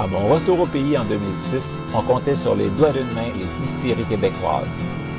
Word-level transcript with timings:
À 0.00 0.06
mon 0.06 0.26
retour 0.26 0.60
au 0.60 0.66
pays 0.66 0.96
en 0.96 1.04
2006, 1.04 1.62
on 1.94 2.02
comptait 2.02 2.34
sur 2.34 2.54
les 2.54 2.70
doigts 2.70 2.92
d'une 2.92 3.12
main 3.12 3.30
les 3.36 3.44
distilleries 3.60 4.06
québécoises. 4.06 4.66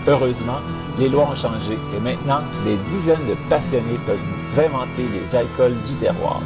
Heureusement, 0.07 0.59
les 0.97 1.09
lois 1.09 1.29
ont 1.29 1.35
changé 1.35 1.73
et 1.95 1.99
maintenant, 1.99 2.41
des 2.65 2.75
dizaines 2.89 3.25
de 3.27 3.35
passionnés 3.49 3.99
peuvent 4.05 4.17
vous 4.17 4.59
inventer 4.59 5.03
les 5.09 5.35
alcools 5.35 5.75
du 5.87 5.95
terroir. 5.97 6.41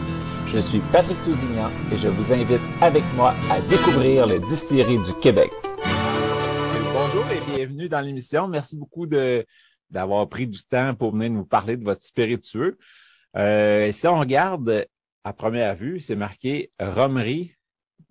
Je 0.45 0.59
suis 0.59 0.79
Patrick 0.91 1.17
Tousignan 1.23 1.71
et 1.91 1.97
je 1.97 2.09
vous 2.09 2.33
invite 2.33 2.59
avec 2.81 3.03
moi 3.15 3.33
à 3.49 3.61
découvrir 3.61 4.25
les 4.25 4.39
distilleries 4.39 5.01
du 5.03 5.13
Québec. 5.21 5.51
Bonjour 6.93 7.25
et 7.31 7.55
bienvenue 7.55 7.87
dans 7.87 8.01
l'émission. 8.01 8.49
Merci 8.49 8.75
beaucoup 8.75 9.07
d'avoir 9.89 10.27
pris 10.27 10.47
du 10.47 10.59
temps 10.63 10.93
pour 10.95 11.13
venir 11.13 11.31
nous 11.31 11.45
parler 11.45 11.77
de 11.77 11.83
votre 11.85 12.03
spiritueux. 12.03 12.77
Euh, 13.37 13.89
si 13.93 14.05
on 14.05 14.19
regarde 14.19 14.85
à 15.23 15.31
première 15.31 15.75
vue, 15.75 16.01
c'est 16.01 16.15
marqué 16.15 16.71
Romerie 16.77 17.56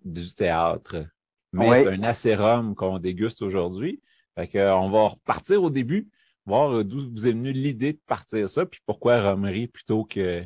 du 0.07 0.35
théâtre. 0.35 1.05
Mais 1.53 1.85
c'est 1.85 1.89
un 1.89 2.03
acérum 2.03 2.75
qu'on 2.75 2.99
déguste 2.99 3.43
aujourd'hui. 3.43 4.01
Fait 4.35 4.49
que, 4.49 4.73
on 4.73 4.91
va 4.91 5.09
repartir 5.09 5.63
au 5.63 5.71
début, 5.71 6.09
voir 6.45 6.85
d'où 6.85 7.11
vous 7.11 7.29
est 7.29 7.33
venue 7.33 7.53
l'idée 7.53 7.95
de 7.95 8.01
partir 8.07 8.49
ça, 8.49 8.67
puis 8.67 8.81
pourquoi 8.85 9.21
Romerie 9.23 9.69
plutôt 9.69 10.05
que. 10.05 10.45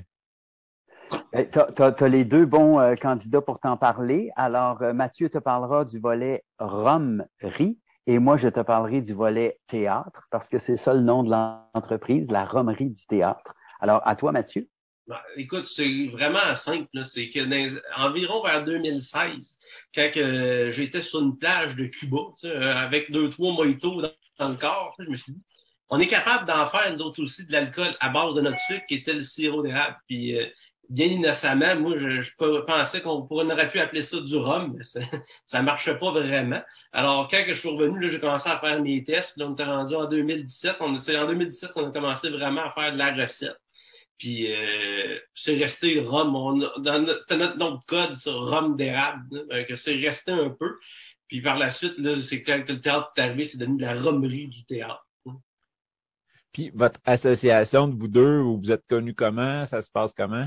Ben, 1.32 1.48
tu 1.50 1.82
as, 1.82 2.08
les 2.08 2.24
deux 2.24 2.46
bons 2.46 2.78
euh, 2.78 2.94
candidats 2.94 3.40
pour 3.40 3.58
t'en 3.58 3.76
parler. 3.76 4.30
Alors, 4.36 4.80
euh, 4.82 4.92
Mathieu 4.92 5.28
te 5.28 5.38
parlera 5.38 5.84
du 5.84 5.98
volet 5.98 6.44
Romerie 6.60 7.78
et 8.06 8.18
moi, 8.18 8.36
je 8.36 8.48
te 8.48 8.60
parlerai 8.60 9.00
du 9.00 9.12
volet 9.12 9.60
théâtre 9.68 10.26
parce 10.30 10.48
que 10.48 10.58
c'est 10.58 10.76
ça 10.76 10.94
le 10.94 11.00
nom 11.00 11.22
de 11.22 11.30
l'entreprise, 11.30 12.30
la 12.30 12.44
Romerie 12.44 12.90
du 12.90 13.06
théâtre. 13.06 13.54
Alors, 13.80 14.00
à 14.04 14.16
toi, 14.16 14.32
Mathieu. 14.32 14.68
Bah, 15.10 15.24
écoute, 15.36 15.64
c'est 15.64 16.06
vraiment 16.06 16.54
simple. 16.54 16.86
C'est 17.02 17.30
que 17.30 17.40
environ 18.00 18.44
vers 18.44 18.62
2016, 18.62 19.58
quand 19.92 20.10
j'étais 20.70 21.02
sur 21.02 21.20
une 21.20 21.36
plage 21.36 21.74
de 21.74 21.86
Cuba, 21.86 22.18
euh, 22.44 22.76
avec 22.76 23.10
deux, 23.10 23.28
trois 23.28 23.52
mojitos 23.52 24.02
dans, 24.38 24.48
le 24.48 24.54
corps, 24.54 24.94
je 25.00 25.10
me 25.10 25.16
suis 25.16 25.32
dit, 25.32 25.42
on 25.88 25.98
est 25.98 26.06
capable 26.06 26.46
d'en 26.46 26.64
faire, 26.64 26.92
nous 26.92 27.02
autres 27.02 27.24
aussi, 27.24 27.44
de 27.44 27.50
l'alcool 27.50 27.96
à 27.98 28.08
base 28.08 28.36
de 28.36 28.40
notre 28.40 28.60
sucre, 28.60 28.86
qui 28.86 28.94
était 28.94 29.14
le 29.14 29.22
sirop 29.22 29.64
d'érable. 29.64 29.96
Puis, 30.06 30.38
euh, 30.38 30.46
bien 30.88 31.06
innocemment, 31.06 31.74
moi, 31.74 31.98
je, 31.98 32.30
pensais 32.64 33.00
qu'on 33.00 33.26
aurait 33.28 33.68
pu 33.68 33.80
appeler 33.80 34.02
ça 34.02 34.20
du 34.20 34.36
rhum, 34.36 34.76
mais 34.76 34.84
ça 34.84 35.00
ne 35.58 35.64
marchait 35.64 35.98
pas 35.98 36.12
vraiment. 36.12 36.62
Alors, 36.92 37.26
quand 37.26 37.42
je 37.48 37.54
suis 37.54 37.68
revenu, 37.68 38.08
j'ai 38.08 38.20
commencé 38.20 38.48
à 38.48 38.58
faire 38.58 38.80
mes 38.80 39.02
tests. 39.02 39.38
Là, 39.38 39.46
on 39.48 39.54
était 39.54 39.64
rendu 39.64 39.92
en 39.92 40.04
2017. 40.04 40.76
On, 40.78 40.94
en 40.94 41.26
2017 41.26 41.72
qu'on 41.72 41.88
a 41.88 41.90
commencé 41.90 42.30
vraiment 42.30 42.62
à 42.62 42.70
faire 42.70 42.92
de 42.92 42.98
la 42.98 43.12
recette. 43.12 43.58
Puis 44.20 44.52
euh, 44.52 45.18
c'est 45.34 45.56
resté 45.56 45.98
rhum. 45.98 46.62
C'était 47.20 47.38
notre 47.38 47.56
nom 47.56 47.76
de 47.76 47.84
code, 47.86 48.14
ça, 48.14 48.30
rhum 48.30 48.76
d'érable. 48.76 49.46
que 49.66 49.74
c'est 49.74 49.96
resté 49.96 50.30
un 50.30 50.50
peu. 50.50 50.76
Puis 51.26 51.40
par 51.40 51.56
la 51.56 51.70
suite, 51.70 51.94
là, 51.96 52.14
c'est 52.20 52.42
quand 52.42 52.62
le 52.68 52.80
théâtre 52.80 53.12
est 53.16 53.20
arrivé, 53.22 53.44
c'est 53.44 53.56
devenu 53.56 53.80
la 53.80 53.98
romerie 53.98 54.46
du 54.46 54.64
théâtre. 54.66 55.06
Puis 56.52 56.70
votre 56.74 57.00
association 57.06 57.88
de 57.88 57.98
vous 57.98 58.08
deux, 58.08 58.40
vous 58.40 58.70
êtes 58.70 58.84
connus 58.88 59.14
comment? 59.14 59.64
Ça 59.64 59.80
se 59.80 59.90
passe 59.90 60.12
comment? 60.12 60.46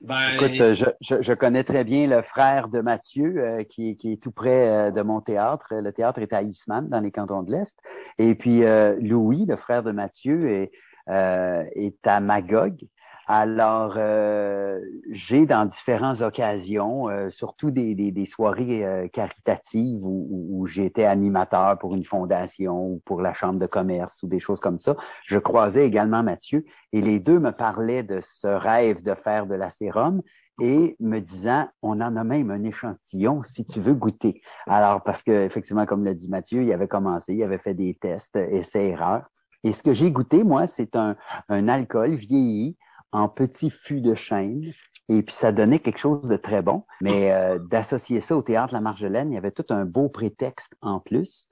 Ben... 0.00 0.34
Écoute, 0.34 0.74
je, 0.74 0.84
je, 1.20 1.32
connais 1.32 1.64
très 1.64 1.82
bien 1.82 2.06
le 2.06 2.22
frère 2.22 2.68
de 2.68 2.80
Mathieu, 2.80 3.34
euh, 3.38 3.64
qui, 3.64 3.96
qui, 3.96 4.12
est 4.12 4.22
tout 4.22 4.30
près 4.30 4.68
euh, 4.68 4.90
de 4.92 5.02
mon 5.02 5.20
théâtre. 5.20 5.74
Le 5.74 5.92
théâtre 5.92 6.20
est 6.20 6.32
à 6.32 6.42
Eastman, 6.42 6.88
dans 6.88 7.00
les 7.00 7.10
cantons 7.10 7.42
de 7.42 7.50
l'Est. 7.50 7.76
Et 8.18 8.36
puis 8.36 8.60
Louis, 9.00 9.44
le 9.44 9.56
frère 9.56 9.82
de 9.82 9.90
Mathieu, 9.90 10.48
est, 10.52 10.70
est 11.08 12.06
à 12.06 12.20
Magog. 12.20 12.86
Alors, 13.30 13.92
euh, 13.98 14.80
j'ai 15.10 15.44
dans 15.44 15.66
différentes 15.66 16.22
occasions, 16.22 17.10
euh, 17.10 17.28
surtout 17.28 17.70
des, 17.70 17.94
des, 17.94 18.26
soirées 18.26 18.86
euh, 18.86 19.06
caritatives 19.08 20.02
où, 20.02 20.48
où, 20.50 20.66
j'étais 20.66 21.04
animateur 21.04 21.78
pour 21.78 21.94
une 21.94 22.06
fondation 22.06 22.86
ou 22.86 23.02
pour 23.04 23.20
la 23.20 23.34
chambre 23.34 23.58
de 23.58 23.66
commerce 23.66 24.22
ou 24.22 24.28
des 24.28 24.38
choses 24.38 24.60
comme 24.60 24.78
ça, 24.78 24.96
je 25.26 25.38
croisais 25.38 25.86
également 25.86 26.22
Mathieu 26.22 26.64
et 26.94 27.02
les 27.02 27.20
deux 27.20 27.38
me 27.38 27.50
parlaient 27.50 28.02
de 28.02 28.20
ce 28.22 28.46
rêve 28.46 29.02
de 29.02 29.14
faire 29.14 29.46
de 29.46 29.54
la 29.54 29.68
sérum 29.68 30.22
et 30.58 30.96
me 30.98 31.18
disant, 31.18 31.68
on 31.82 32.00
en 32.00 32.16
a 32.16 32.24
même 32.24 32.50
un 32.50 32.64
échantillon 32.64 33.42
si 33.42 33.66
tu 33.66 33.78
veux 33.78 33.94
goûter. 33.94 34.40
Alors, 34.66 35.02
parce 35.02 35.22
que 35.22 35.44
effectivement, 35.44 35.84
comme 35.84 36.02
l'a 36.02 36.14
dit 36.14 36.28
Mathieu, 36.30 36.62
il 36.62 36.72
avait 36.72 36.88
commencé, 36.88 37.34
il 37.34 37.42
avait 37.42 37.58
fait 37.58 37.74
des 37.74 37.92
tests, 37.92 38.36
essais-erreurs. 38.36 39.26
Et 39.64 39.72
ce 39.72 39.82
que 39.82 39.92
j'ai 39.92 40.10
goûté, 40.10 40.44
moi, 40.44 40.66
c'est 40.66 40.96
un, 40.96 41.14
un 41.50 41.68
alcool 41.68 42.14
vieilli 42.14 42.78
en 43.12 43.28
petits 43.28 43.70
fûts 43.70 44.00
de 44.00 44.14
chêne. 44.14 44.72
Et 45.08 45.22
puis, 45.22 45.34
ça 45.34 45.52
donnait 45.52 45.78
quelque 45.78 45.98
chose 45.98 46.28
de 46.28 46.36
très 46.36 46.62
bon. 46.62 46.84
Mais 47.00 47.32
euh, 47.32 47.58
d'associer 47.58 48.20
ça 48.20 48.36
au 48.36 48.42
théâtre 48.42 48.74
La 48.74 48.80
Marjolaine, 48.80 49.32
il 49.32 49.34
y 49.34 49.38
avait 49.38 49.50
tout 49.50 49.66
un 49.70 49.84
beau 49.84 50.08
prétexte 50.08 50.74
en 50.82 51.00
plus. 51.00 51.48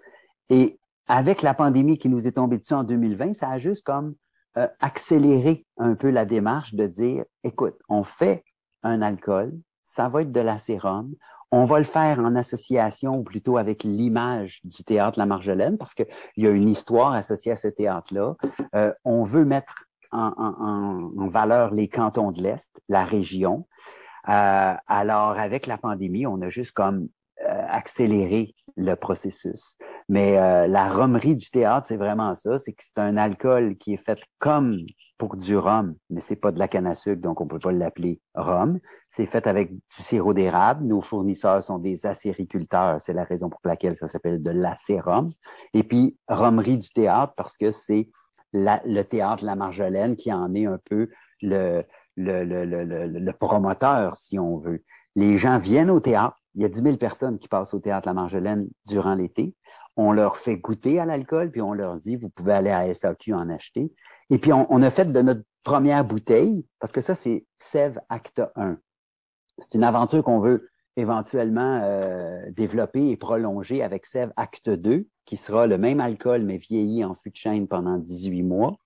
Et 0.50 0.78
avec 1.08 1.42
la 1.42 1.54
pandémie 1.54 1.98
qui 1.98 2.08
nous 2.08 2.26
est 2.26 2.32
tombée 2.32 2.58
dessus 2.58 2.74
en 2.74 2.84
2020, 2.84 3.34
ça 3.34 3.48
a 3.48 3.58
juste 3.58 3.84
comme 3.84 4.14
euh, 4.58 4.68
accéléré 4.80 5.66
un 5.78 5.94
peu 5.94 6.10
la 6.10 6.24
démarche 6.24 6.74
de 6.74 6.86
dire, 6.86 7.24
écoute, 7.44 7.76
on 7.88 8.02
fait 8.02 8.44
un 8.82 9.02
alcool, 9.02 9.52
ça 9.84 10.08
va 10.08 10.22
être 10.22 10.32
de 10.32 10.40
la 10.40 10.58
sérum, 10.58 11.14
on 11.52 11.64
va 11.64 11.78
le 11.78 11.84
faire 11.84 12.18
en 12.18 12.34
association 12.34 13.18
ou 13.18 13.22
plutôt 13.22 13.56
avec 13.56 13.84
l'image 13.84 14.60
du 14.64 14.82
théâtre 14.82 15.18
La 15.18 15.26
Marjolaine 15.26 15.78
parce 15.78 15.94
qu'il 15.94 16.06
y 16.36 16.46
a 16.46 16.50
une 16.50 16.68
histoire 16.68 17.12
associée 17.12 17.52
à 17.52 17.56
ce 17.56 17.68
théâtre-là. 17.68 18.34
Euh, 18.74 18.92
on 19.04 19.24
veut 19.24 19.44
mettre 19.44 19.85
en, 20.12 21.28
valeur 21.28 21.74
les 21.74 21.88
cantons 21.88 22.32
de 22.32 22.42
l'Est, 22.42 22.68
la 22.88 23.04
région. 23.04 23.66
Euh, 24.28 24.74
alors, 24.86 25.38
avec 25.38 25.66
la 25.66 25.78
pandémie, 25.78 26.26
on 26.26 26.40
a 26.42 26.48
juste 26.48 26.72
comme 26.72 27.08
euh, 27.44 27.66
accéléré 27.68 28.54
le 28.76 28.94
processus. 28.94 29.76
Mais 30.08 30.38
euh, 30.38 30.66
la 30.66 30.88
romerie 30.88 31.36
du 31.36 31.50
théâtre, 31.50 31.86
c'est 31.86 31.96
vraiment 31.96 32.34
ça, 32.34 32.58
c'est 32.58 32.72
que 32.72 32.82
c'est 32.82 32.98
un 32.98 33.16
alcool 33.16 33.76
qui 33.76 33.94
est 33.94 34.04
fait 34.04 34.18
comme 34.38 34.78
pour 35.18 35.36
du 35.36 35.56
rhum, 35.56 35.94
mais 36.10 36.20
c'est 36.20 36.36
pas 36.36 36.52
de 36.52 36.58
la 36.58 36.68
canne 36.68 36.86
à 36.86 36.94
sucre, 36.94 37.20
donc 37.20 37.40
on 37.40 37.46
peut 37.46 37.58
pas 37.58 37.72
l'appeler 37.72 38.20
rhum. 38.34 38.78
C'est 39.10 39.26
fait 39.26 39.46
avec 39.46 39.72
du 39.72 39.80
sirop 39.90 40.34
d'érable. 40.34 40.84
Nos 40.84 41.00
fournisseurs 41.00 41.62
sont 41.62 41.78
des 41.78 42.04
acériculteurs, 42.04 43.00
c'est 43.00 43.14
la 43.14 43.24
raison 43.24 43.48
pour 43.48 43.60
laquelle 43.64 43.96
ça 43.96 44.08
s'appelle 44.08 44.42
de 44.42 44.50
l'acérum. 44.50 45.30
Et 45.72 45.82
puis, 45.82 46.18
romerie 46.28 46.78
du 46.78 46.90
théâtre, 46.90 47.32
parce 47.36 47.56
que 47.56 47.70
c'est 47.70 48.10
le 48.56 49.02
théâtre 49.02 49.44
La 49.44 49.54
Marjolaine 49.54 50.16
qui 50.16 50.32
en 50.32 50.54
est 50.54 50.66
un 50.66 50.78
peu 50.84 51.08
le, 51.42 51.82
le, 52.16 52.44
le, 52.44 52.64
le, 53.06 53.32
promoteur, 53.32 54.16
si 54.16 54.38
on 54.38 54.58
veut. 54.58 54.82
Les 55.14 55.36
gens 55.36 55.58
viennent 55.58 55.90
au 55.90 56.00
théâtre. 56.00 56.36
Il 56.54 56.62
y 56.62 56.64
a 56.64 56.68
10 56.68 56.82
000 56.82 56.96
personnes 56.96 57.38
qui 57.38 57.48
passent 57.48 57.74
au 57.74 57.80
théâtre 57.80 58.06
La 58.06 58.14
Marjolaine 58.14 58.68
durant 58.86 59.14
l'été. 59.14 59.54
On 59.96 60.12
leur 60.12 60.36
fait 60.36 60.56
goûter 60.56 60.98
à 60.98 61.06
l'alcool, 61.06 61.50
puis 61.50 61.62
on 61.62 61.72
leur 61.72 61.96
dit, 61.96 62.16
vous 62.16 62.28
pouvez 62.28 62.52
aller 62.52 62.70
à 62.70 62.92
SAQ 62.92 63.34
en 63.34 63.48
acheter. 63.48 63.92
Et 64.30 64.38
puis, 64.38 64.52
on, 64.52 64.82
a 64.82 64.90
fait 64.90 65.10
de 65.10 65.22
notre 65.22 65.42
première 65.62 66.04
bouteille, 66.04 66.66
parce 66.80 66.92
que 66.92 67.00
ça, 67.00 67.14
c'est 67.14 67.46
Sève 67.58 68.00
Acte 68.08 68.42
1. 68.56 68.78
C'est 69.58 69.74
une 69.74 69.84
aventure 69.84 70.22
qu'on 70.22 70.40
veut 70.40 70.68
éventuellement 70.96 71.80
euh, 71.82 72.50
développer 72.50 73.10
et 73.10 73.16
prolonger 73.16 73.82
avec 73.82 74.06
Sève 74.06 74.32
Acte 74.36 74.70
2, 74.70 75.06
qui 75.24 75.36
sera 75.36 75.66
le 75.66 75.78
même 75.78 76.00
alcool, 76.00 76.42
mais 76.42 76.56
vieilli 76.56 77.04
en 77.04 77.14
fût 77.14 77.30
de 77.30 77.36
chêne 77.36 77.68
pendant 77.68 77.98
18 77.98 78.42
mois. 78.42 78.76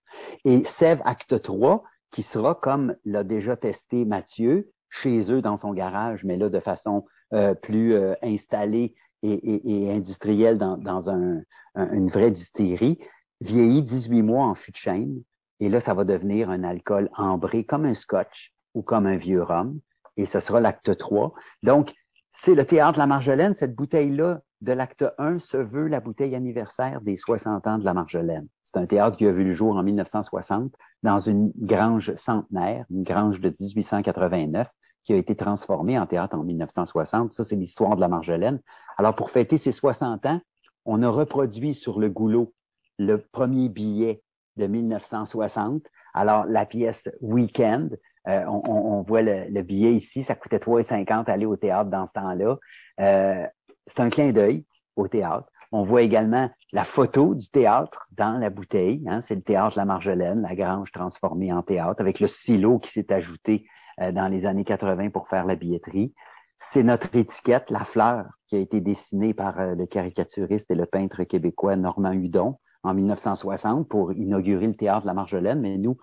Et 0.44 0.64
Sève 0.64 1.00
Acte 1.04 1.40
3, 1.40 1.82
qui 2.10 2.22
sera, 2.22 2.54
comme 2.54 2.96
l'a 3.04 3.22
déjà 3.22 3.56
testé 3.56 4.04
Mathieu, 4.04 4.70
chez 4.88 5.30
eux 5.32 5.40
dans 5.40 5.56
son 5.56 5.72
garage, 5.72 6.24
mais 6.24 6.36
là 6.36 6.48
de 6.48 6.58
façon 6.58 7.04
euh, 7.32 7.54
plus 7.54 7.94
euh, 7.94 8.14
installée 8.22 8.94
et, 9.22 9.92
industriel 9.92 10.58
dans, 10.58 11.08
une 11.08 12.08
vraie 12.08 12.30
distillerie, 12.30 12.98
vieillit 13.40 13.82
18 13.82 14.22
mois 14.22 14.46
en 14.46 14.54
fût 14.54 14.72
de 14.72 14.76
chêne, 14.76 15.22
et 15.60 15.68
là, 15.68 15.78
ça 15.78 15.92
va 15.92 16.04
devenir 16.04 16.48
un 16.48 16.64
alcool 16.64 17.10
ambré 17.16 17.64
comme 17.64 17.84
un 17.84 17.94
scotch 17.94 18.54
ou 18.74 18.82
comme 18.82 19.06
un 19.06 19.16
vieux 19.16 19.42
rhum, 19.42 19.78
et 20.16 20.26
ce 20.26 20.40
sera 20.40 20.60
l'acte 20.60 20.96
3. 20.96 21.32
Donc, 21.62 21.92
c'est 22.30 22.54
le 22.54 22.64
théâtre 22.64 22.94
de 22.94 22.98
la 22.98 23.06
Marjolaine. 23.06 23.54
Cette 23.54 23.74
bouteille-là 23.74 24.40
de 24.60 24.72
l'acte 24.72 25.04
1 25.18 25.38
se 25.38 25.56
veut 25.56 25.88
la 25.88 26.00
bouteille 26.00 26.34
anniversaire 26.34 27.00
des 27.00 27.16
60 27.16 27.66
ans 27.66 27.78
de 27.78 27.84
la 27.84 27.94
Marjolaine. 27.94 28.46
C'est 28.62 28.78
un 28.78 28.86
théâtre 28.86 29.16
qui 29.16 29.26
a 29.26 29.32
vu 29.32 29.44
le 29.44 29.52
jour 29.52 29.76
en 29.76 29.82
1960 29.82 30.72
dans 31.02 31.18
une 31.18 31.50
grange 31.56 32.14
centenaire, 32.14 32.84
une 32.90 33.02
grange 33.02 33.40
de 33.40 33.52
1889 33.58 34.68
qui 35.02 35.12
a 35.12 35.16
été 35.16 35.34
transformée 35.34 35.98
en 35.98 36.06
théâtre 36.06 36.36
en 36.36 36.44
1960. 36.44 37.32
Ça, 37.32 37.42
c'est 37.42 37.56
l'histoire 37.56 37.96
de 37.96 38.00
la 38.00 38.08
Marjolaine. 38.08 38.60
Alors, 38.98 39.14
pour 39.14 39.30
fêter 39.30 39.56
ses 39.56 39.72
60 39.72 40.26
ans, 40.26 40.40
on 40.84 41.02
a 41.02 41.08
reproduit 41.08 41.74
sur 41.74 41.98
le 41.98 42.10
goulot 42.10 42.52
le 42.98 43.18
premier 43.18 43.68
billet 43.68 44.22
de 44.56 44.66
1960. 44.66 45.82
Alors, 46.12 46.44
la 46.44 46.66
pièce 46.66 47.08
Weekend, 47.20 47.98
euh, 48.28 48.44
on, 48.46 49.02
voit 49.02 49.22
le, 49.22 49.62
billet 49.62 49.94
ici, 49.94 50.22
ça 50.22 50.34
coûtait 50.34 50.58
3,50 50.58 51.30
aller 51.30 51.46
au 51.46 51.56
théâtre 51.56 51.90
dans 51.90 52.06
ce 52.06 52.12
temps-là. 52.12 52.58
Euh, 53.00 53.46
c'est 53.86 54.00
un 54.00 54.10
clin 54.10 54.32
d'œil 54.32 54.64
au 54.96 55.08
théâtre. 55.08 55.48
On 55.72 55.84
voit 55.84 56.02
également 56.02 56.50
la 56.72 56.84
photo 56.84 57.34
du 57.34 57.48
théâtre 57.48 58.06
dans 58.12 58.38
la 58.38 58.50
bouteille. 58.50 59.02
Hein. 59.08 59.20
c'est 59.20 59.36
le 59.36 59.42
théâtre 59.42 59.78
La 59.78 59.84
Marjolaine, 59.84 60.42
la 60.42 60.54
grange 60.54 60.90
transformée 60.92 61.52
en 61.52 61.62
théâtre, 61.62 62.00
avec 62.00 62.20
le 62.20 62.26
silo 62.26 62.78
qui 62.78 62.90
s'est 62.90 63.12
ajouté 63.12 63.66
euh, 64.00 64.12
dans 64.12 64.28
les 64.28 64.46
années 64.46 64.64
80 64.64 65.10
pour 65.10 65.28
faire 65.28 65.46
la 65.46 65.54
billetterie. 65.54 66.12
C'est 66.58 66.82
notre 66.82 67.14
étiquette, 67.16 67.70
la 67.70 67.84
fleur, 67.84 68.26
qui 68.48 68.56
a 68.56 68.58
été 68.58 68.82
dessinée 68.82 69.32
par 69.32 69.74
le 69.74 69.86
caricaturiste 69.86 70.70
et 70.70 70.74
le 70.74 70.84
peintre 70.84 71.22
québécois 71.24 71.76
Normand 71.76 72.12
Hudon 72.12 72.58
en 72.82 72.92
1960 72.92 73.88
pour 73.88 74.12
inaugurer 74.12 74.66
le 74.66 74.74
théâtre 74.74 75.06
La 75.06 75.14
Marjolaine. 75.14 75.60
Mais 75.60 75.78
nous, 75.78 75.96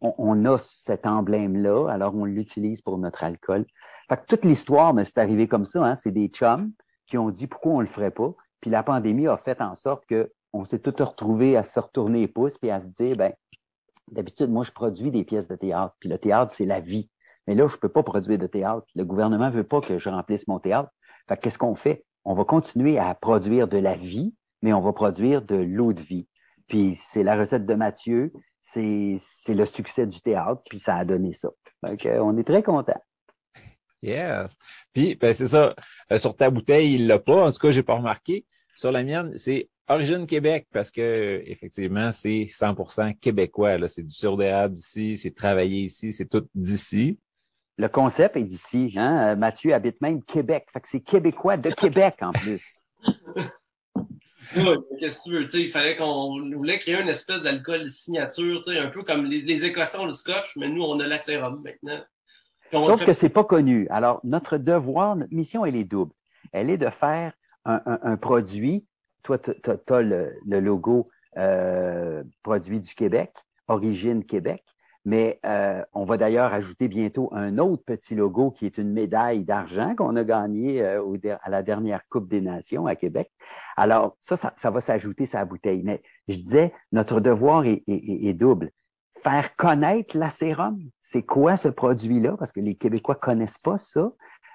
on, 0.00 0.44
a 0.44 0.58
cet 0.58 1.06
emblème-là, 1.06 1.88
alors 1.90 2.14
on 2.14 2.24
l'utilise 2.24 2.80
pour 2.80 2.98
notre 2.98 3.24
alcool. 3.24 3.64
Fait 4.08 4.16
que 4.16 4.26
toute 4.26 4.44
l'histoire, 4.44 4.94
mais 4.94 5.04
c'est 5.04 5.18
arrivé 5.18 5.48
comme 5.48 5.64
ça, 5.64 5.84
hein, 5.84 5.96
c'est 5.96 6.10
des 6.10 6.28
chums 6.28 6.72
qui 7.06 7.18
ont 7.18 7.30
dit 7.30 7.46
pourquoi 7.46 7.72
on 7.72 7.80
le 7.80 7.86
ferait 7.86 8.10
pas. 8.10 8.32
Puis 8.60 8.70
la 8.70 8.82
pandémie 8.82 9.26
a 9.26 9.36
fait 9.36 9.60
en 9.60 9.74
sorte 9.74 10.04
qu'on 10.08 10.64
s'est 10.64 10.78
tous 10.78 11.02
retrouvés 11.02 11.56
à 11.56 11.64
se 11.64 11.78
retourner 11.78 12.20
les 12.20 12.28
pouces 12.28 12.58
puis 12.58 12.70
à 12.70 12.80
se 12.80 12.86
dire, 12.86 13.16
ben, 13.16 13.32
d'habitude, 14.10 14.50
moi, 14.50 14.64
je 14.64 14.72
produis 14.72 15.10
des 15.10 15.24
pièces 15.24 15.48
de 15.48 15.56
théâtre, 15.56 15.94
puis 16.00 16.08
le 16.08 16.18
théâtre, 16.18 16.52
c'est 16.54 16.64
la 16.64 16.80
vie. 16.80 17.10
Mais 17.46 17.54
là, 17.54 17.66
je 17.66 17.74
ne 17.74 17.78
peux 17.78 17.88
pas 17.88 18.02
produire 18.02 18.38
de 18.38 18.46
théâtre. 18.46 18.86
Le 18.94 19.04
gouvernement 19.04 19.46
ne 19.46 19.52
veut 19.52 19.64
pas 19.64 19.80
que 19.80 19.98
je 19.98 20.08
remplisse 20.08 20.46
mon 20.48 20.58
théâtre. 20.58 20.90
Fait 21.28 21.36
qu'est-ce 21.36 21.58
qu'on 21.58 21.74
fait? 21.74 22.04
On 22.24 22.34
va 22.34 22.44
continuer 22.44 22.98
à 22.98 23.14
produire 23.14 23.68
de 23.68 23.78
la 23.78 23.94
vie, 23.94 24.34
mais 24.62 24.72
on 24.72 24.80
va 24.80 24.92
produire 24.92 25.42
de 25.42 25.56
l'eau 25.56 25.92
de 25.92 26.00
vie. 26.02 26.28
Puis 26.68 26.94
c'est 26.96 27.22
la 27.22 27.36
recette 27.36 27.64
de 27.64 27.74
Mathieu 27.74 28.32
c'est 28.68 29.54
le 29.54 29.64
succès 29.64 30.06
du 30.06 30.20
théâtre, 30.20 30.62
puis 30.68 30.80
ça 30.80 30.96
a 30.96 31.04
donné 31.04 31.32
ça. 31.32 31.48
Donc, 31.82 32.06
on 32.06 32.36
est 32.36 32.44
très 32.44 32.62
content. 32.62 33.00
Yes. 34.02 34.56
Puis, 34.92 35.16
ben, 35.16 35.32
c'est 35.32 35.48
ça. 35.48 35.74
Euh, 36.12 36.18
sur 36.18 36.36
ta 36.36 36.50
bouteille, 36.50 36.94
il 36.94 37.06
l'a 37.06 37.18
pas. 37.18 37.46
En 37.46 37.50
tout 37.50 37.58
cas, 37.58 37.70
j'ai 37.70 37.82
pas 37.82 37.94
remarqué. 37.94 38.44
Sur 38.74 38.92
la 38.92 39.02
mienne, 39.02 39.36
c'est 39.36 39.68
Origine 39.88 40.26
Québec 40.26 40.68
parce 40.72 40.90
que 40.90 41.42
effectivement, 41.46 42.12
c'est 42.12 42.44
100% 42.44 43.18
québécois. 43.18 43.88
C'est 43.88 44.02
du 44.02 44.14
sur 44.14 44.36
d'ici, 44.68 45.16
c'est 45.16 45.34
travaillé 45.34 45.84
ici, 45.84 46.12
c'est 46.12 46.26
tout 46.26 46.46
d'ici. 46.54 47.18
Le 47.76 47.88
concept 47.88 48.36
est 48.36 48.44
d'ici. 48.44 48.92
Hein? 48.96 49.32
Euh, 49.32 49.36
Mathieu 49.36 49.72
habite 49.72 50.00
même 50.00 50.22
Québec. 50.22 50.66
Fait 50.72 50.80
que 50.80 50.88
c'est 50.88 51.00
québécois 51.00 51.56
de 51.56 51.70
Québec 51.70 52.16
en 52.20 52.32
plus. 52.32 52.62
qu'est-ce 54.98 55.18
que 55.18 55.22
tu 55.24 55.30
veux? 55.32 55.60
il 55.60 55.70
fallait 55.70 55.96
qu'on 55.96 56.40
voulait 56.54 56.78
créer 56.78 57.00
une 57.00 57.08
espèce 57.08 57.42
d'alcool 57.42 57.88
signature, 57.90 58.60
un 58.68 58.88
peu 58.88 59.02
comme 59.02 59.24
les, 59.24 59.64
Écossais 59.64 59.98
ont 59.98 60.06
le 60.06 60.12
scotch, 60.12 60.56
mais 60.56 60.68
nous, 60.68 60.82
on 60.82 60.98
a 61.00 61.06
la 61.06 61.18
sérum 61.18 61.62
maintenant. 61.62 62.00
Sauf 62.70 63.04
que 63.04 63.12
c'est 63.12 63.28
pas 63.28 63.44
connu. 63.44 63.86
Alors, 63.88 64.20
notre 64.24 64.58
devoir, 64.58 65.16
notre 65.16 65.34
mission, 65.34 65.64
elle 65.64 65.76
est 65.76 65.84
double. 65.84 66.12
Elle 66.52 66.70
est 66.70 66.78
de 66.78 66.90
faire 66.90 67.32
un, 67.64 68.16
produit. 68.16 68.86
Toi, 69.22 69.38
tu 69.38 69.52
as, 69.88 70.02
le, 70.02 70.32
logo 70.46 71.06
euh, 71.36 72.22
produit 72.42 72.80
du 72.80 72.94
Québec, 72.94 73.32
Origine 73.68 74.24
Québec. 74.24 74.64
Mais 75.08 75.40
euh, 75.46 75.82
on 75.94 76.04
va 76.04 76.18
d'ailleurs 76.18 76.52
ajouter 76.52 76.86
bientôt 76.86 77.30
un 77.32 77.56
autre 77.56 77.82
petit 77.82 78.14
logo 78.14 78.50
qui 78.50 78.66
est 78.66 78.76
une 78.76 78.92
médaille 78.92 79.42
d'argent 79.42 79.94
qu'on 79.94 80.16
a 80.16 80.22
gagnée 80.22 80.82
euh, 80.82 81.00
à 81.40 81.48
la 81.48 81.62
dernière 81.62 82.06
Coupe 82.10 82.28
des 82.28 82.42
Nations 82.42 82.86
à 82.86 82.94
Québec. 82.94 83.30
Alors, 83.78 84.18
ça, 84.20 84.36
ça, 84.36 84.70
va 84.70 84.80
s'ajouter 84.82 85.24
la 85.32 85.46
bouteille. 85.46 85.80
Mais 85.82 86.02
je 86.28 86.36
disais, 86.36 86.74
notre 86.92 87.20
devoir 87.20 87.64
est, 87.64 88.34
double. 88.34 88.70
Faire 89.22 89.56
connaître 89.56 90.14
la 90.14 90.28
sérum, 90.28 90.78
c'est 91.00 91.22
quoi 91.22 91.56
ce 91.56 91.68
produit-là? 91.68 92.36
Parce 92.38 92.52
que 92.52 92.60
les 92.60 92.74
Québécois 92.74 93.14
ne 93.14 93.20
connaissent 93.20 93.62
pas 93.64 93.78
ça. 93.78 94.12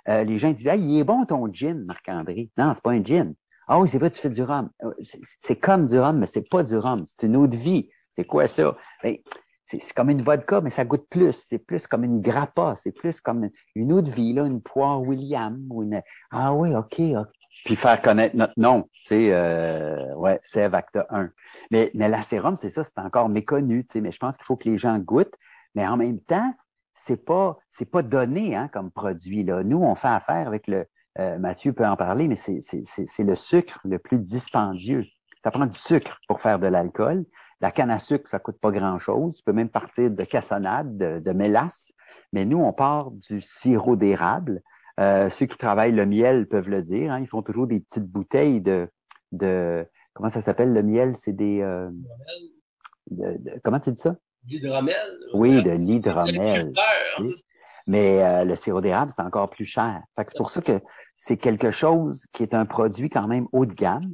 Euh, 0.07 0.23
les 0.23 0.37
gens 0.37 0.51
disent 0.51 0.67
Ah, 0.67 0.75
il 0.75 0.99
est 0.99 1.03
bon 1.03 1.25
ton 1.25 1.51
gin, 1.51 1.83
Marc-André. 1.83 2.51
Non, 2.59 2.73
c'est 2.75 2.83
pas 2.83 2.91
un 2.91 3.03
gin. 3.03 3.33
Ah 3.67 3.79
oui, 3.79 3.89
c'est 3.89 3.97
vrai, 3.97 4.11
tu 4.11 4.21
fais 4.21 4.29
du 4.29 4.43
rhum. 4.43 4.69
C'est 5.39 5.55
comme 5.55 5.87
du 5.87 5.97
rhum, 5.97 6.19
mais 6.19 6.27
c'est 6.27 6.47
pas 6.47 6.61
du 6.61 6.77
rhum. 6.77 7.05
C'est 7.07 7.25
une 7.25 7.37
eau 7.37 7.47
de 7.47 7.57
vie. 7.57 7.89
C'est 8.15 8.25
quoi 8.25 8.45
ça? 8.45 8.77
Ben, 9.01 9.17
c'est 9.81 9.93
comme 9.93 10.09
une 10.09 10.21
vodka, 10.21 10.61
mais 10.61 10.69
ça 10.69 10.85
goûte 10.85 11.07
plus. 11.09 11.31
C'est 11.31 11.59
plus 11.59 11.87
comme 11.87 12.03
une 12.03 12.21
grappa. 12.21 12.75
C'est 12.77 12.91
plus 12.91 13.19
comme 13.21 13.49
une, 13.75 13.93
eau 13.93 14.01
de 14.01 14.11
vie, 14.11 14.37
une 14.37 14.61
poire 14.61 15.01
William 15.01 15.65
ou 15.69 15.83
une. 15.83 16.01
Ah 16.31 16.53
oui, 16.53 16.75
OK, 16.75 17.01
Puis 17.65 17.75
faire 17.75 18.01
connaître 18.01 18.35
notre 18.35 18.53
nom, 18.57 18.89
c'est 19.07 19.31
euh, 19.31 20.13
ouais, 20.15 20.39
Sève 20.43 20.75
Acte 20.75 20.99
1. 21.09 21.29
Mais, 21.71 21.91
mais 21.93 22.09
la 22.09 22.21
sérum, 22.21 22.57
c'est 22.57 22.69
ça, 22.69 22.83
c'est 22.83 22.99
encore 22.99 23.29
méconnu, 23.29 23.85
mais 23.95 24.11
je 24.11 24.19
pense 24.19 24.37
qu'il 24.37 24.45
faut 24.45 24.57
que 24.57 24.69
les 24.69 24.77
gens 24.77 24.97
goûtent. 24.99 25.35
Mais 25.75 25.87
en 25.87 25.97
même 25.97 26.19
temps, 26.19 26.53
c'est 26.93 27.25
pas, 27.25 27.57
c'est 27.71 27.89
pas 27.89 28.03
donné 28.03 28.55
hein, 28.55 28.69
comme 28.71 28.91
produit. 28.91 29.43
Là. 29.43 29.63
Nous, 29.63 29.81
on 29.81 29.95
fait 29.95 30.07
affaire 30.07 30.47
avec 30.47 30.67
le. 30.67 30.85
Euh, 31.19 31.37
Mathieu 31.37 31.73
peut 31.73 31.85
en 31.85 31.95
parler, 31.95 32.27
mais 32.27 32.35
c'est 32.35 33.23
le 33.23 33.35
sucre 33.35 33.79
le 33.83 33.99
plus 33.99 34.17
dispendieux. 34.17 35.05
Ça 35.43 35.51
prend 35.51 35.65
du 35.65 35.77
sucre 35.77 36.19
pour 36.27 36.41
faire 36.41 36.59
de 36.59 36.67
l'alcool. 36.67 37.25
La 37.61 37.71
canne 37.71 37.91
à 37.91 37.99
sucre, 37.99 38.29
ça 38.29 38.39
coûte 38.39 38.59
pas 38.59 38.71
grand-chose. 38.71 39.37
Tu 39.37 39.43
peux 39.43 39.53
même 39.53 39.69
partir 39.69 40.09
de 40.09 40.23
cassonade, 40.23 40.97
de, 40.97 41.31
mélasse. 41.31 41.93
Mais 42.31 42.45
nous, 42.45 42.59
on 42.59 42.73
part 42.73 43.11
du 43.11 43.41
sirop 43.41 43.95
d'érable. 43.95 44.61
Euh, 44.99 45.29
ceux 45.29 45.45
qui 45.45 45.57
travaillent 45.57 45.93
le 45.93 46.05
miel 46.05 46.47
peuvent 46.47 46.69
le 46.69 46.81
dire. 46.81 47.11
Hein. 47.11 47.19
ils 47.19 47.27
font 47.27 47.41
toujours 47.41 47.67
des 47.67 47.79
petites 47.79 48.05
bouteilles 48.05 48.61
de, 48.61 48.87
de 49.31 49.85
comment 50.13 50.29
ça 50.29 50.41
s'appelle 50.41 50.71
le 50.71 50.83
miel? 50.83 51.15
C'est 51.15 51.33
des 51.33 51.61
euh, 51.61 51.89
comment 53.63 53.79
tu 53.79 53.91
dis 53.91 54.01
ça? 54.01 54.15
L'hydromel. 54.47 54.95
Oui, 55.33 55.63
de 55.63 55.71
l'hydromel. 55.71 56.73
Mais 57.85 58.23
euh, 58.23 58.45
le 58.45 58.55
sirop 58.55 58.81
d'érable, 58.81 59.11
c'est 59.15 59.23
encore 59.23 59.49
plus 59.49 59.65
cher. 59.65 60.01
c'est 60.17 60.37
pour 60.37 60.51
ça 60.51 60.61
que 60.61 60.79
c'est 61.17 61.37
quelque 61.37 61.71
chose 61.71 62.25
qui 62.31 62.43
est 62.43 62.53
un 62.53 62.65
produit 62.65 63.09
quand 63.09 63.27
même 63.27 63.47
haut 63.51 63.65
de 63.65 63.73
gamme, 63.73 64.13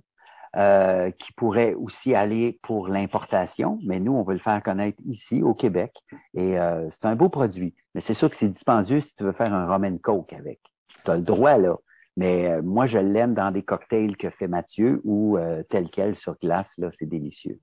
euh, 0.56 1.12
qui 1.12 1.32
pourrait 1.34 1.76
aussi 1.76 2.16
aller 2.16 2.58
pour 2.64 2.88
l'importation, 2.88 3.78
mais 3.86 4.00
nous, 4.00 4.14
on 4.14 4.24
veut 4.24 4.34
le 4.34 4.40
faire 4.40 4.64
connaître 4.64 4.98
ici, 5.06 5.44
au 5.44 5.54
Québec. 5.54 5.94
Et 6.34 6.58
euh, 6.58 6.90
c'est 6.90 7.06
un 7.06 7.16
beau 7.16 7.30
produit. 7.30 7.76
Mais 7.94 8.02
c'est 8.02 8.16
sûr 8.16 8.32
que 8.32 8.36
c'est 8.36 8.50
dispendieux 8.50 9.00
si 9.00 9.14
tu 9.14 9.24
veux 9.24 9.32
faire 9.32 9.54
un 9.54 9.68
Roman 9.68 9.96
Coke 10.00 10.34
avec. 10.34 10.60
Tu 11.06 11.12
as 11.12 11.18
le 11.18 11.22
droit, 11.22 11.60
là. 11.60 11.76
Mais 12.18 12.48
euh, 12.50 12.64
moi, 12.64 12.88
je 12.88 12.98
l'aime 12.98 13.36
dans 13.36 13.52
des 13.52 13.62
cocktails 13.62 14.18
que 14.18 14.32
fait 14.32 14.48
Mathieu 14.48 15.02
ou 15.04 15.38
tel 15.70 15.88
quel 15.92 16.16
sur 16.16 16.36
glace, 16.40 16.74
là, 16.80 16.90
c'est 16.92 17.06
délicieux. 17.06 17.60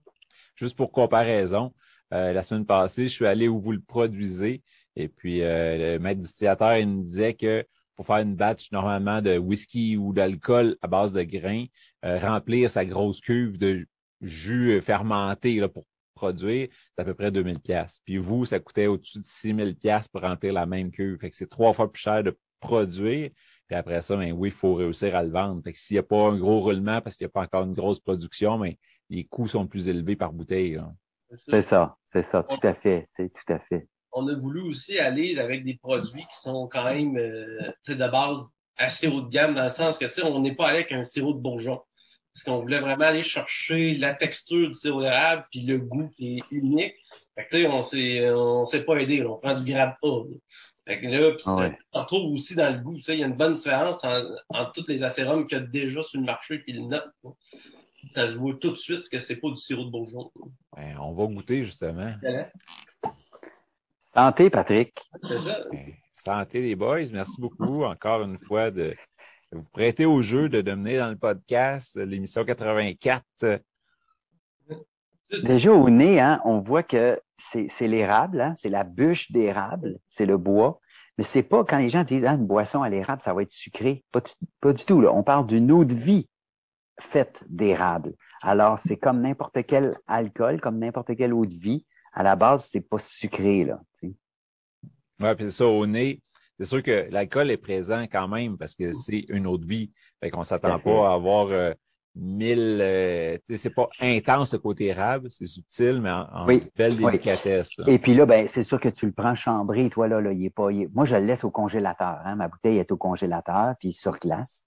Juste 0.54 0.76
pour 0.76 0.92
comparaison, 0.92 1.74
la 2.12 2.40
semaine 2.42 2.66
passée, 2.66 3.08
je 3.08 3.12
suis 3.12 3.26
allé 3.26 3.48
où 3.48 3.60
vous 3.60 3.72
le 3.72 3.80
produisez. 3.80 4.62
Et 4.94 5.08
puis, 5.08 5.40
le 5.40 5.98
maître 5.98 6.20
distillateur, 6.20 6.76
il 6.76 6.88
me 6.88 7.02
disait 7.02 7.34
que 7.34 7.66
pour 7.96 8.06
faire 8.06 8.18
une 8.18 8.36
batch 8.36 8.70
normalement 8.72 9.22
de 9.22 9.38
whisky 9.38 9.96
ou 9.96 10.12
d'alcool 10.12 10.76
à 10.82 10.86
base 10.86 11.12
de 11.12 11.22
grains, 11.22 11.64
euh, 12.04 12.18
remplir 12.18 12.70
sa 12.70 12.84
grosse 12.84 13.20
cuve 13.20 13.58
de 13.58 13.86
jus 14.20 14.80
fermenté 14.82 15.54
là, 15.56 15.68
pour 15.68 15.86
produire, 16.14 16.68
c'est 16.94 17.02
à 17.02 17.04
peu 17.04 17.14
près 17.14 17.30
2000 17.30 17.60
pièces. 17.60 18.00
Puis 18.04 18.16
vous, 18.16 18.44
ça 18.44 18.58
coûtait 18.58 18.86
au-dessus 18.86 19.20
de 19.20 19.24
6000 19.24 19.76
pièces 19.76 20.08
pour 20.08 20.22
remplir 20.22 20.52
la 20.52 20.66
même 20.66 20.90
cuve. 20.90 21.18
Fait 21.20 21.30
que 21.30 21.36
c'est 21.36 21.48
trois 21.48 21.72
fois 21.72 21.90
plus 21.90 22.00
cher 22.00 22.24
de 22.24 22.36
produire. 22.58 23.30
Puis 23.66 23.76
après 23.76 24.00
ça, 24.02 24.16
ben 24.16 24.32
oui, 24.32 24.48
il 24.48 24.54
faut 24.54 24.74
réussir 24.74 25.14
à 25.14 25.22
le 25.22 25.30
vendre. 25.30 25.62
Fait 25.62 25.72
que 25.72 25.78
s'il 25.78 25.94
n'y 25.96 25.98
a 25.98 26.02
pas 26.02 26.28
un 26.28 26.38
gros 26.38 26.60
roulement 26.60 27.00
parce 27.00 27.16
qu'il 27.16 27.26
n'y 27.26 27.30
a 27.30 27.32
pas 27.32 27.42
encore 27.42 27.64
une 27.64 27.74
grosse 27.74 28.00
production, 28.00 28.58
mais 28.58 28.78
les 29.10 29.24
coûts 29.24 29.46
sont 29.46 29.66
plus 29.66 29.88
élevés 29.88 30.16
par 30.16 30.32
bouteille. 30.32 30.80
C'est 31.30 31.62
ça, 31.62 31.96
c'est 32.06 32.22
ça, 32.22 32.42
tout 32.42 32.64
à 32.66 32.74
fait, 32.74 33.08
tout 33.16 33.52
à 33.52 33.58
fait 33.58 33.88
on 34.16 34.26
a 34.28 34.34
voulu 34.34 34.62
aussi 34.62 34.98
aller 34.98 35.38
avec 35.38 35.62
des 35.62 35.74
produits 35.74 36.22
qui 36.22 36.40
sont 36.40 36.66
quand 36.68 36.84
même 36.84 37.18
euh, 37.18 37.70
de 37.86 37.94
base 37.94 38.40
assez 38.78 39.08
haut 39.08 39.20
de 39.20 39.28
gamme, 39.28 39.54
dans 39.54 39.64
le 39.64 39.68
sens 39.68 39.98
que 39.98 40.06
on 40.22 40.40
n'est 40.40 40.54
pas 40.54 40.68
avec 40.68 40.90
un 40.90 41.04
sirop 41.04 41.34
de 41.34 41.38
bourgeon. 41.38 41.80
Parce 42.32 42.44
qu'on 42.44 42.60
voulait 42.60 42.80
vraiment 42.80 43.04
aller 43.04 43.22
chercher 43.22 43.94
la 43.96 44.14
texture 44.14 44.68
du 44.68 44.74
sirop 44.74 45.02
d'érable 45.02 45.46
puis 45.50 45.60
le 45.60 45.78
goût 45.78 46.08
qui 46.16 46.38
est 46.38 46.42
unique. 46.50 46.94
Fait 47.34 47.46
que, 47.46 47.66
on 47.66 47.82
s'est, 47.82 48.30
on 48.30 48.64
s'est 48.64 48.84
pas 48.84 48.96
aidé, 48.96 49.22
on 49.22 49.36
prend 49.36 49.54
du 49.54 49.70
grab 49.70 49.94
pas. 50.00 50.22
Fait 50.86 51.00
que 51.00 51.06
là, 51.08 51.36
ça, 51.38 51.70
on 51.92 52.00
retrouve 52.00 52.32
aussi 52.32 52.54
dans 52.54 52.72
le 52.72 52.80
goût. 52.80 52.96
Il 53.08 53.14
y 53.16 53.22
a 53.22 53.26
une 53.26 53.36
bonne 53.36 53.54
différence 53.54 54.02
entre, 54.02 54.44
entre 54.48 54.72
tous 54.72 54.86
les 54.88 55.02
acérums 55.02 55.46
qu'il 55.46 55.58
y 55.58 55.60
a 55.60 55.64
déjà 55.64 56.02
sur 56.02 56.20
le 56.20 56.26
marché 56.26 56.62
et 56.66 56.72
le 56.72 56.82
note. 56.82 57.10
Ça 58.12 58.28
se 58.28 58.32
voit 58.34 58.54
tout 58.54 58.70
de 58.70 58.76
suite 58.76 59.08
que 59.10 59.18
c'est 59.18 59.36
pas 59.36 59.50
du 59.50 59.56
sirop 59.56 59.84
de 59.84 59.90
bourgeon. 59.90 60.30
Ben, 60.74 60.96
on 61.00 61.12
va 61.12 61.26
goûter 61.26 61.62
justement. 61.64 62.14
Santé, 64.16 64.48
Patrick. 64.48 64.98
Santé, 66.14 66.62
les 66.62 66.74
boys. 66.74 67.04
Merci 67.12 67.38
beaucoup 67.38 67.84
encore 67.84 68.22
une 68.22 68.38
fois 68.38 68.70
de 68.70 68.94
vous 69.52 69.62
prêter 69.74 70.06
au 70.06 70.22
jeu, 70.22 70.48
de 70.48 70.62
devenir 70.62 71.04
dans 71.04 71.10
le 71.10 71.18
podcast, 71.18 71.96
l'émission 71.96 72.42
84. 72.42 73.22
Déjà 75.42 75.70
au 75.70 75.90
nez, 75.90 76.18
hein, 76.18 76.40
on 76.46 76.60
voit 76.60 76.82
que 76.82 77.20
c'est 77.36 77.68
l'érable, 77.82 78.40
hein, 78.40 78.54
c'est 78.54 78.70
la 78.70 78.84
bûche 78.84 79.30
d'érable, 79.32 79.98
c'est 80.08 80.24
le 80.24 80.38
bois. 80.38 80.80
Mais 81.18 81.24
c'est 81.24 81.42
pas 81.42 81.62
quand 81.64 81.76
les 81.76 81.90
gens 81.90 82.02
disent 82.02 82.24
ah, 82.24 82.36
une 82.36 82.46
boisson 82.46 82.80
à 82.80 82.88
l'érable, 82.88 83.20
ça 83.20 83.34
va 83.34 83.42
être 83.42 83.52
sucré. 83.52 84.02
Pas, 84.12 84.22
pas 84.62 84.72
du 84.72 84.86
tout. 84.86 85.02
Là. 85.02 85.12
On 85.12 85.24
parle 85.24 85.46
d'une 85.46 85.70
eau 85.70 85.84
de 85.84 85.94
vie 85.94 86.26
faite 87.02 87.44
d'érable. 87.50 88.14
Alors, 88.40 88.78
c'est 88.78 88.96
comme 88.96 89.20
n'importe 89.20 89.58
quel 89.66 89.98
alcool, 90.06 90.58
comme 90.62 90.78
n'importe 90.78 91.14
quelle 91.16 91.34
eau 91.34 91.44
de 91.44 91.54
vie. 91.54 91.84
À 92.16 92.22
la 92.22 92.34
base, 92.34 92.64
c'est 92.72 92.80
pas 92.80 92.98
sucré, 92.98 93.64
là. 93.64 93.78
Oui, 94.02 95.34
puis 95.34 95.46
c'est 95.46 95.50
ça, 95.50 95.66
au 95.66 95.86
nez, 95.86 96.20
c'est 96.58 96.64
sûr 96.64 96.82
que 96.82 97.08
l'alcool 97.10 97.50
est 97.50 97.58
présent 97.58 98.04
quand 98.10 98.26
même 98.26 98.56
parce 98.56 98.74
que 98.74 98.92
c'est 98.92 99.26
une 99.28 99.44
de 99.44 99.66
vie. 99.66 99.92
Fait 100.20 100.30
qu'on 100.30 100.42
s'attend 100.42 100.78
pas 100.78 101.10
à 101.10 101.14
avoir 101.14 101.48
euh, 101.48 101.72
mille. 102.14 102.78
Euh, 102.80 103.36
c'est 103.54 103.74
pas 103.74 103.88
intense 104.00 104.54
le 104.54 104.58
côté 104.58 104.86
érable, 104.86 105.30
c'est 105.30 105.46
subtil, 105.46 106.00
mais 106.00 106.10
en, 106.10 106.46
belle 106.46 106.96
délicatesse. 106.96 107.76
Et 107.86 107.98
puis 107.98 108.14
là, 108.14 108.24
ben, 108.24 108.48
c'est 108.48 108.62
sûr 108.62 108.80
que 108.80 108.88
tu 108.88 109.06
le 109.06 109.12
prends 109.12 109.34
chambré, 109.34 109.88
toi, 109.90 110.08
là, 110.08 110.20
là 110.20 110.32
il 110.32 110.44
est 110.44 110.50
pas. 110.50 110.68
Moi, 110.94 111.04
je 111.04 111.16
le 111.16 111.26
laisse 111.26 111.44
au 111.44 111.50
congélateur. 111.50 112.20
Hein? 112.24 112.36
Ma 112.36 112.48
bouteille 112.48 112.78
est 112.78 112.90
au 112.90 112.96
congélateur, 112.96 113.74
puis 113.78 113.92
sur 113.92 114.18
glace. 114.18 114.66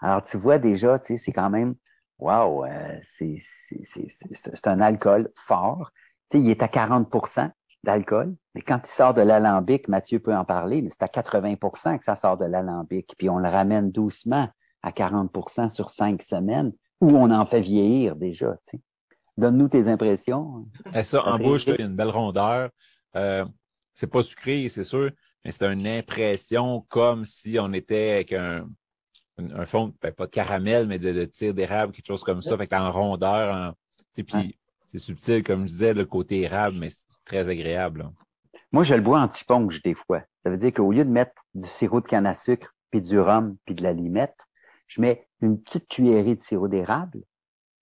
Alors, 0.00 0.22
tu 0.22 0.36
vois 0.36 0.58
déjà, 0.58 0.98
tu 1.00 1.06
sais, 1.06 1.16
c'est 1.16 1.32
quand 1.32 1.50
même. 1.50 1.74
Wow, 2.20 2.64
euh, 2.64 3.00
c'est 3.02 4.66
un 4.66 4.80
alcool 4.80 5.30
fort. 5.34 5.90
Sais, 6.34 6.40
il 6.40 6.50
est 6.50 6.64
à 6.64 6.66
40% 6.66 7.48
d'alcool. 7.84 8.34
Mais 8.56 8.62
quand 8.62 8.80
il 8.82 8.90
sort 8.90 9.14
de 9.14 9.22
l'alambic, 9.22 9.86
Mathieu 9.86 10.18
peut 10.18 10.34
en 10.34 10.44
parler, 10.44 10.82
mais 10.82 10.90
c'est 10.90 11.04
à 11.04 11.06
80% 11.06 11.98
que 11.98 12.04
ça 12.04 12.16
sort 12.16 12.36
de 12.36 12.44
l'alambic. 12.44 13.14
Puis 13.16 13.30
on 13.30 13.38
le 13.38 13.48
ramène 13.48 13.92
doucement 13.92 14.48
à 14.82 14.90
40% 14.90 15.68
sur 15.68 15.90
cinq 15.90 16.22
semaines 16.22 16.72
où 17.00 17.10
on 17.10 17.30
en 17.30 17.46
fait 17.46 17.60
vieillir 17.60 18.16
déjà. 18.16 18.56
Donne-nous 19.36 19.68
tes 19.68 19.86
impressions. 19.86 20.66
Et 20.92 21.04
ça, 21.04 21.24
en 21.24 21.38
bouche, 21.38 21.66
il 21.68 21.76
y 21.76 21.82
a 21.82 21.84
une 21.84 21.94
belle 21.94 22.10
rondeur. 22.10 22.70
Euh, 23.14 23.44
c'est 23.92 24.08
pas 24.08 24.22
sucré, 24.22 24.68
c'est 24.68 24.82
sûr, 24.82 25.12
mais 25.44 25.52
c'est 25.52 25.64
une 25.66 25.86
impression 25.86 26.84
comme 26.88 27.24
si 27.24 27.58
on 27.60 27.72
était 27.72 28.10
avec 28.10 28.32
un, 28.32 28.66
un 29.38 29.66
fond, 29.66 29.94
ben, 30.02 30.12
pas 30.12 30.26
de 30.26 30.32
caramel, 30.32 30.88
mais 30.88 30.98
de, 30.98 31.12
de 31.12 31.24
tir 31.26 31.54
d'érable, 31.54 31.92
quelque 31.92 32.08
chose 32.08 32.24
comme 32.24 32.42
ça, 32.42 32.56
fait 32.56 32.72
en 32.72 32.90
rondeur. 32.90 33.54
En, 33.54 34.22
puis 34.24 34.58
c'est 34.94 35.06
subtil, 35.06 35.42
comme 35.42 35.62
je 35.62 35.72
disais, 35.72 35.92
le 35.92 36.04
côté 36.04 36.42
érable, 36.42 36.76
mais 36.78 36.88
c'est 36.88 37.24
très 37.24 37.48
agréable. 37.48 38.08
Moi, 38.70 38.84
je 38.84 38.94
le 38.94 39.00
bois 39.00 39.20
en 39.20 39.26
tiponge 39.26 39.82
des 39.82 39.94
fois. 39.94 40.22
Ça 40.44 40.50
veut 40.50 40.56
dire 40.56 40.72
qu'au 40.72 40.92
lieu 40.92 41.04
de 41.04 41.10
mettre 41.10 41.32
du 41.52 41.66
sirop 41.66 42.00
de 42.00 42.06
canne 42.06 42.26
à 42.26 42.34
sucre, 42.34 42.72
puis 42.92 43.00
du 43.00 43.18
rhum, 43.18 43.56
puis 43.64 43.74
de 43.74 43.82
la 43.82 43.92
limette, 43.92 44.36
je 44.86 45.00
mets 45.00 45.26
une 45.40 45.60
petite 45.60 45.88
cuillerée 45.88 46.36
de 46.36 46.40
sirop 46.40 46.68
d'érable, 46.68 47.22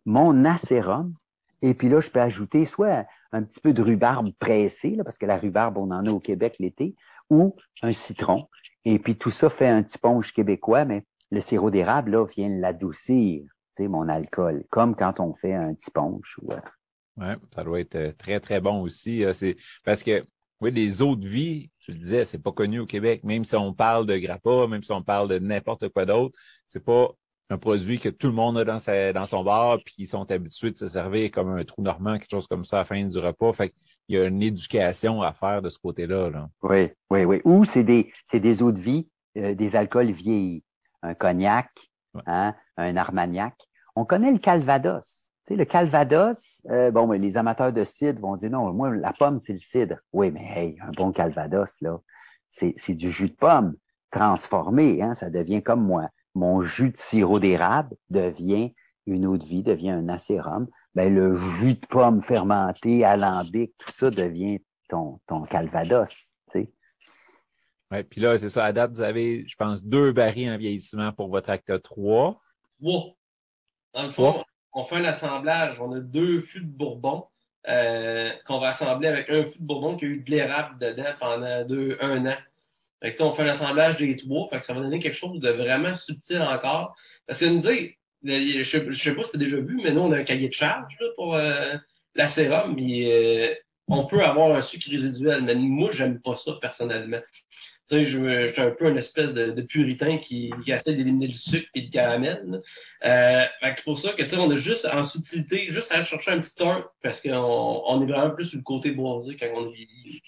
mon 0.07 0.47
acérum, 0.47 1.15
et 1.61 1.75
puis 1.75 1.91
là, 1.91 2.01
je 2.01 2.09
peux 2.09 2.21
ajouter 2.21 2.65
soit 2.65 3.07
un 3.33 3.43
petit 3.43 3.61
peu 3.61 3.75
de 3.75 3.83
rhubarbe 3.83 4.33
pressée, 4.39 4.97
parce 5.05 5.19
que 5.19 5.27
la 5.27 5.37
rhubarbe, 5.37 5.77
on 5.77 5.91
en 5.91 6.07
a 6.07 6.11
au 6.11 6.21
Québec 6.21 6.57
l'été, 6.59 6.97
ou 7.29 7.55
un 7.83 7.93
citron. 7.93 8.49
Et 8.87 8.99
puis 8.99 9.19
tout 9.19 9.31
ça 9.31 9.51
fait 9.51 9.69
un 9.69 9.83
petit 9.83 9.99
ponge 9.99 10.33
québécois, 10.33 10.87
mais 10.87 11.05
le 11.31 11.41
sirop 11.41 11.71
d'érable, 11.71 12.13
là, 12.13 12.25
vient 12.25 12.49
l'adoucir, 12.49 13.43
tu 13.77 13.83
sais, 13.83 13.89
mon 13.89 14.09
alcool, 14.09 14.65
comme 14.71 14.97
quand 14.97 15.21
on 15.21 15.35
fait 15.35 15.55
un 15.55 15.75
petit 15.75 15.91
ponge. 15.91 16.39
Oui, 17.17 17.27
ça 17.55 17.65
doit 17.65 17.81
être 17.81 17.95
euh, 17.95 18.13
très, 18.17 18.41
très 18.41 18.61
bon 18.61 18.83
aussi. 18.83 19.25
Euh, 19.25 19.33
c'est 19.33 19.57
parce 19.85 20.03
que 20.03 20.25
oui, 20.61 20.71
les 20.71 21.03
eaux 21.03 21.17
de 21.17 21.27
vie, 21.27 21.71
tu 21.81 21.93
le 21.93 21.99
disais, 21.99 22.25
c'est 22.25 22.39
pas 22.39 22.53
connu 22.53 22.79
au 22.79 22.87
Québec. 22.87 23.25
Même 23.25 23.45
si 23.45 23.57
on 23.57 23.75
parle 23.75 24.07
de 24.07 24.17
grappa, 24.17 24.67
même 24.69 24.83
si 24.83 24.93
on 24.93 25.03
parle 25.03 25.29
de 25.29 25.39
n'importe 25.39 25.89
quoi 25.89 26.07
d'autre, 26.07 26.39
c'est 26.67 26.85
pas 26.85 27.11
un 27.51 27.59
produit 27.59 27.99
que 27.99 28.09
tout 28.09 28.29
le 28.29 28.33
monde 28.33 28.57
a 28.59 28.65
dans, 28.65 28.79
sa, 28.79 29.13
dans 29.13 29.27
son 29.27 29.45
bar, 29.45 29.79
puis 29.85 29.95
ils 29.99 30.09
sont 30.09 30.31
habitués 30.31 30.71
de 30.71 30.79
se 30.79 30.87
servir 30.87 31.31
comme 31.31 31.51
un 31.51 31.65
trou 31.65 31.83
normand, 31.83 32.19
quelque 32.19 32.31
chose 32.31 32.47
comme 32.47 32.65
ça 32.65 32.77
à 32.77 32.81
la 32.81 32.85
fin 32.85 33.05
du 33.05 33.19
repas. 33.19 33.53
Fait 33.53 33.71
qu'il 33.71 34.17
y 34.17 34.19
a 34.19 34.25
une 34.25 34.43
éducation 34.43 35.21
à 35.21 35.33
faire 35.33 35.61
de 35.61 35.69
ce 35.69 35.79
côté-là. 35.79 36.31
Là. 36.31 36.49
Oui, 36.63 36.91
oui, 37.11 37.25
oui. 37.25 37.41
Ou 37.45 37.65
c'est 37.65 37.85
des, 37.85 38.13
c'est 38.27 38.41
des 38.41 38.63
eaux 38.63 38.73
de 38.73 38.81
vie, 38.81 39.09
euh, 39.37 39.55
des 39.55 39.77
alcools 39.77 40.13
vieillis. 40.13 40.65
Un 41.03 41.15
cognac, 41.15 41.69
hein, 42.27 42.55
un 42.77 42.97
armagnac. 42.97 43.55
On 43.97 44.05
connaît 44.05 44.31
le 44.31 44.39
calvados. 44.39 45.22
Tu 45.47 45.55
sais, 45.55 45.57
le 45.57 45.65
Calvados, 45.65 46.63
euh, 46.71 46.91
bon, 46.93 47.09
mais 47.09 47.19
les 47.19 47.37
amateurs 47.37 47.73
de 47.73 47.83
cidre 47.83 48.21
vont 48.21 48.37
dire 48.37 48.51
non, 48.51 48.73
moi, 48.73 48.95
la 48.95 49.13
pomme, 49.13 49.41
c'est 49.41 49.53
le 49.53 49.59
cidre. 49.59 49.97
Oui, 50.13 50.31
mais 50.31 50.47
hey, 50.55 50.79
un 50.81 50.93
bon 50.93 51.11
Calvados, 51.11 51.81
là, 51.81 51.99
c'est 52.51 52.95
du 52.95 53.11
jus 53.11 53.31
de 53.31 53.35
pomme 53.35 53.75
transformé, 54.11 55.03
hein, 55.03 55.15
ça 55.15 55.31
devient 55.31 55.63
comme 55.63 55.85
moi. 55.85 56.09
Mon 56.35 56.61
jus 56.61 56.91
de 56.91 56.97
sirop 56.97 57.41
d'érable 57.41 57.97
devient 58.11 58.73
une 59.07 59.27
eau 59.27 59.37
de 59.37 59.45
vie, 59.45 59.63
devient 59.63 59.91
un 59.91 60.09
acérum. 60.09 60.69
Ben, 60.95 61.13
le 61.13 61.35
jus 61.35 61.75
de 61.75 61.87
pomme 61.87 62.23
fermenté, 62.23 63.05
alambic, 63.05 63.75
tout 63.79 63.91
ça 63.91 64.11
devient 64.11 64.63
ton, 64.89 65.19
ton 65.27 65.43
Calvados, 65.43 66.11
tu 66.53 66.61
sais. 66.61 66.73
Oui, 67.91 68.03
puis 68.05 68.21
là, 68.21 68.37
c'est 68.39 68.49
ça, 68.49 68.65
à 68.65 68.73
date, 68.73 68.93
vous 68.93 69.03
avez, 69.03 69.47
je 69.47 69.57
pense, 69.57 69.85
deux 69.85 70.13
barils 70.13 70.51
en 70.51 70.57
vieillissement 70.57 71.13
pour 71.13 71.29
votre 71.29 71.51
acte 71.51 71.83
3. 71.83 72.41
Wow. 72.81 73.17
Dans 73.95 74.07
le 74.07 74.13
fond, 74.13 74.45
on 74.73 74.85
fait 74.85 74.97
un 74.97 75.05
assemblage. 75.05 75.81
On 75.81 75.93
a 75.93 76.01
deux 76.01 76.41
fûts 76.41 76.61
de 76.61 76.67
bourbon 76.67 77.27
euh, 77.69 78.31
qu'on 78.47 78.59
va 78.59 78.69
assembler 78.69 79.09
avec 79.09 79.31
un 79.31 79.45
fût 79.45 79.59
de 79.59 79.65
bourbon 79.65 79.97
qui 79.97 80.05
a 80.05 80.09
eu 80.09 80.21
de 80.21 80.31
l'érable 80.31 80.79
dedans 80.79 81.13
pendant 81.21 81.65
deux, 81.65 81.97
un 82.01 82.27
an. 82.27 82.37
On 83.21 83.35
fait 83.35 83.45
l'assemblage 83.45 83.97
des 83.97 84.17
trois. 84.17 84.49
Ça 84.61 84.75
va 84.75 84.81
donner 84.81 84.99
quelque 84.99 85.17
chose 85.17 85.41
de 85.41 85.51
vraiment 85.51 85.95
subtil 85.95 86.41
encore. 86.41 86.97
Parce 87.27 87.41
que 87.41 87.47
nous 87.47 87.59
dire, 87.59 87.91
je 88.23 88.79
ne 88.79 88.93
sais 88.93 89.15
pas 89.15 89.23
si 89.23 89.31
tu 89.31 89.37
as 89.37 89.41
déjà 89.41 89.57
vu, 89.57 89.81
mais 89.83 89.91
nous, 89.91 90.03
on 90.03 90.13
a 90.13 90.19
un 90.19 90.25
cahier 90.25 90.49
de 90.49 90.55
charge 90.55 90.97
pour 91.17 91.35
euh, 91.35 91.75
la 92.15 92.27
sérum. 92.29 92.77
Euh, 92.79 93.55
on 93.89 94.07
peut 94.07 94.23
avoir 94.23 94.55
un 94.55 94.63
sucre 94.63 94.89
résiduel, 94.89 95.43
mais 95.43 95.55
moi, 95.55 95.91
j'aime 95.93 96.21
pas 96.21 96.37
ça 96.37 96.53
personnellement 96.61 97.21
je, 97.91 98.05
je, 98.05 98.53
suis 98.53 98.61
un 98.61 98.71
peu 98.71 98.89
une 98.89 98.97
espèce 98.97 99.33
de, 99.35 99.61
puritain 99.63 100.19
qui, 100.19 100.51
qui 100.65 100.73
essaie 100.73 100.95
d'éliminer 100.95 101.29
le 101.29 101.35
sucre 101.35 101.69
et 101.75 101.83
le 101.83 101.91
caramel. 101.91 102.61
Euh, 103.05 103.45
c'est 103.63 103.85
pour 103.85 103.99
ça 103.99 104.13
que, 104.13 104.37
on 104.37 104.51
a 104.51 104.57
juste 104.57 104.87
en 104.87 105.03
subtilité, 105.03 105.71
juste 105.71 105.93
à 105.93 105.97
aller 105.97 106.05
chercher 106.05 106.31
un 106.33 106.39
petit 106.39 106.51
start 106.51 106.89
parce 107.03 107.21
qu'on 107.21 107.31
on 107.87 108.03
est 108.03 108.11
vraiment 108.11 108.31
plus 108.31 108.47
sur 108.47 108.59
le 108.59 108.65
côté 108.65 108.93
boisé 108.93 109.37
quand 109.37 109.49
on 109.55 109.71
vieillit. 109.71 110.23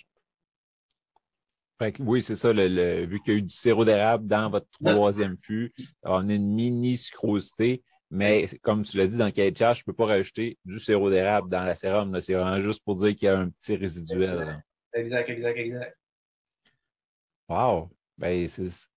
oui, 2.01 2.23
c'est 2.23 2.37
ça. 2.37 2.53
Le, 2.53 3.07
vu 3.07 3.21
qu'il 3.21 3.33
y 3.33 3.37
a 3.37 3.39
eu 3.39 3.43
du 3.43 3.55
sirop 3.55 3.85
d'érable 3.85 4.27
dans 4.27 4.51
votre 4.51 4.67
troisième 4.83 5.37
fût, 5.43 5.73
on 6.03 6.29
a 6.29 6.35
une 6.35 6.55
mini 6.55 6.97
sucrosité. 6.97 7.83
Mais 8.11 8.47
comme 8.63 8.83
tu 8.83 8.97
l'as 8.97 9.09
dit 9.09 9.17
dans 9.17 9.25
le 9.25 9.33
cahier 9.33 9.51
de 9.51 9.57
charge, 9.57 9.79
je 9.79 9.83
ne 9.83 9.87
peux 9.87 9.97
pas 9.97 10.07
rajouter 10.07 10.59
du 10.65 10.79
sirop 10.79 11.11
d'érable 11.11 11.49
dans 11.49 11.65
la 11.65 11.75
sérum. 11.75 12.21
C'est 12.21 12.35
vraiment 12.35 12.61
juste 12.61 12.85
pour 12.85 12.97
dire 12.97 13.17
qu'il 13.17 13.27
y 13.27 13.29
a 13.29 13.39
un 13.39 13.49
petit 13.49 13.75
résiduel. 13.75 14.63
Exact, 14.93 15.29
exact, 15.29 15.59
exact. 15.59 15.97
Wow! 17.49 17.91
Ben, 18.19 18.49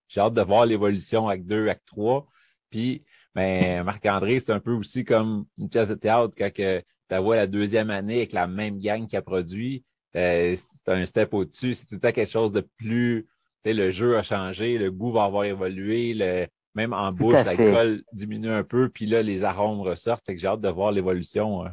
j'ai 0.08 0.22
hâte 0.22 0.34
de 0.34 0.42
voir 0.42 0.66
l'évolution 0.66 1.27
avec 1.27 1.46
2, 1.46 1.63
avec 1.63 1.84
3. 1.86 2.27
Puis, 2.70 3.04
ben, 3.36 3.84
Marc-André, 3.86 4.39
c'est 4.39 4.54
un 4.54 4.60
peu 4.60 4.74
aussi 4.74 5.04
comme 5.04 5.46
une 5.58 5.70
pièce 5.70 5.89
de 5.89 5.96
théâtre 5.96 6.36
quand 6.38 6.51
tu 6.54 7.16
vois 7.18 7.36
la 7.36 7.48
deuxième 7.48 7.89
année 7.89 8.18
avec 8.18 8.34
la 8.34 8.48
même 8.48 8.80
gang 8.80 9.08
qui 9.08 9.16
a 9.16 9.22
produit. 9.22 9.84
Euh, 10.16 10.56
c'est 10.56 10.92
un 10.92 11.06
step 11.06 11.34
au-dessus. 11.34 11.74
C'est 11.74 11.86
tout 11.86 11.96
le 11.96 12.01
temps 12.01 12.12
quelque 12.12 12.32
chose 12.32 12.51
de 12.51 12.62
plus. 12.77 13.27
Le 13.66 13.89
jeu 13.89 14.18
a 14.18 14.24
changé, 14.24 14.77
le 14.77 14.92
goût 14.92 15.12
va 15.12 15.25
avoir 15.25 15.44
évolué, 15.44 16.13
le, 16.13 16.48
même 16.77 16.94
en 16.94 17.12
bouche, 17.12 17.44
l'alcool 17.44 18.04
diminue 18.13 18.51
un 18.51 18.63
peu, 18.63 18.88
puis 18.88 19.08
là, 19.08 19.22
les 19.22 19.44
arômes 19.44 19.82
ressortent. 19.82 20.25
Fait 20.25 20.36
que 20.36 20.39
j'ai 20.39 20.48
hâte 20.48 20.62
de 20.62 20.70
voir 20.70 20.92
l'évolution. 20.92 21.66
Hein. 21.66 21.72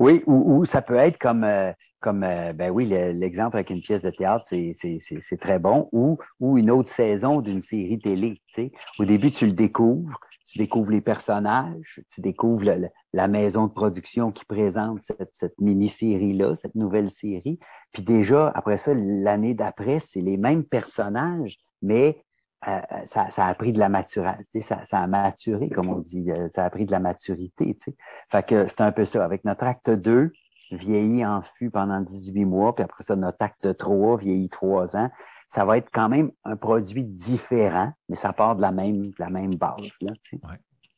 Oui, 0.00 0.22
ou, 0.26 0.64
ça 0.64 0.80
peut 0.80 0.96
être 0.96 1.18
comme, 1.18 1.44
euh, 1.44 1.72
comme 2.00 2.24
euh, 2.24 2.54
ben 2.54 2.70
oui, 2.70 2.86
l'exemple 2.86 3.58
avec 3.58 3.68
une 3.68 3.82
pièce 3.82 4.00
de 4.00 4.08
théâtre, 4.08 4.46
c'est 4.48 5.40
très 5.40 5.58
bon, 5.58 5.90
ou, 5.92 6.16
ou 6.40 6.56
une 6.56 6.70
autre 6.70 6.88
saison 6.88 7.42
d'une 7.42 7.60
série 7.60 7.98
télé. 7.98 8.40
Tu 8.54 8.62
sais. 8.62 8.72
Au 8.98 9.04
début, 9.04 9.30
tu 9.30 9.44
le 9.44 9.52
découvres, 9.52 10.18
tu 10.46 10.58
découvres 10.58 10.90
les 10.90 11.02
personnages, 11.02 12.00
tu 12.08 12.22
découvres 12.22 12.64
la 13.12 13.28
maison 13.28 13.66
de 13.66 13.72
production 13.72 14.32
qui 14.32 14.46
présente 14.46 15.02
cette, 15.02 15.34
cette 15.34 15.60
mini-série-là, 15.60 16.56
cette 16.56 16.74
nouvelle 16.76 17.10
série. 17.10 17.58
Puis 17.92 18.02
déjà, 18.02 18.50
après 18.54 18.78
ça, 18.78 18.94
l'année 18.94 19.52
d'après, 19.52 20.00
c'est 20.00 20.22
les 20.22 20.38
mêmes 20.38 20.64
personnages, 20.64 21.58
mais 21.82 22.24
ça, 22.62 23.30
ça, 23.30 23.46
a 23.46 23.54
pris 23.54 23.72
de 23.72 23.78
la 23.78 23.88
maturité, 23.88 24.60
ça, 24.60 24.84
ça, 24.84 24.98
a 24.98 25.06
maturé, 25.06 25.70
comme 25.70 25.88
on 25.88 25.98
dit, 25.98 26.30
euh, 26.30 26.48
ça 26.54 26.64
a 26.64 26.70
pris 26.70 26.84
de 26.84 26.90
la 26.90 27.00
maturité. 27.00 27.74
Tu 27.74 27.90
sais. 27.90 27.96
Fait 28.30 28.46
que 28.46 28.66
c'est 28.66 28.82
un 28.82 28.92
peu 28.92 29.04
ça. 29.04 29.24
Avec 29.24 29.44
notre 29.44 29.64
acte 29.64 29.90
2, 29.90 30.30
vieilli 30.72 31.24
en 31.24 31.42
fût 31.42 31.70
pendant 31.70 32.00
18 32.00 32.44
mois, 32.44 32.74
puis 32.74 32.84
après 32.84 33.02
ça, 33.02 33.16
notre 33.16 33.38
acte 33.40 33.76
3, 33.76 34.18
vieilli 34.18 34.48
3 34.48 34.96
ans, 34.96 35.10
ça 35.48 35.64
va 35.64 35.78
être 35.78 35.88
quand 35.92 36.08
même 36.08 36.30
un 36.44 36.56
produit 36.56 37.02
différent, 37.02 37.92
mais 38.08 38.16
ça 38.16 38.32
part 38.32 38.56
de 38.56 38.62
la 38.62 38.72
même, 38.72 39.08
de 39.08 39.14
la 39.18 39.30
même 39.30 39.54
base. 39.54 39.90
Là, 40.02 40.12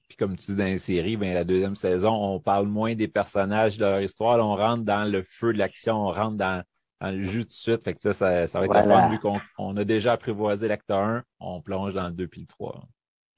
Puis 0.09 0.17
comme 0.19 0.37
tu 0.37 0.51
dis 0.51 0.57
dans 0.57 0.65
les 0.65 0.79
séries, 0.79 1.17
ben, 1.17 1.33
la 1.33 1.45
deuxième 1.45 1.77
saison, 1.77 2.13
on 2.13 2.41
parle 2.41 2.67
moins 2.67 2.95
des 2.95 3.09
personnages, 3.09 3.79
de 3.79 3.85
leur 3.85 4.03
histoire. 4.03 4.45
on 4.45 4.57
rentre 4.57 4.83
dans 4.83 5.11
le 5.11 5.23
feu 5.23 5.55
de 5.55 5.59
l'action, 5.59 5.97
on 5.97 6.13
rentre 6.13 6.37
dans, 6.37 6.63
le 7.11 7.23
jus 7.23 7.43
tout 7.43 7.49
de 7.49 7.53
suite. 7.53 7.85
Fait 7.85 7.95
que 7.95 8.01
ça, 8.01 8.13
ça, 8.13 8.47
ça 8.47 8.59
va 8.59 8.67
être 8.67 8.73
voilà. 8.73 9.03
fun 9.03 9.09
vu 9.09 9.19
qu'on 9.19 9.41
on 9.59 9.77
a 9.77 9.85
déjà 9.85 10.13
apprivoisé 10.13 10.69
l'acteur 10.69 11.01
1, 11.01 11.23
on 11.41 11.61
plonge 11.61 11.95
dans 11.95 12.07
le 12.07 12.13
2 12.13 12.29
puis 12.29 12.43
le 12.43 12.47
3. 12.47 12.83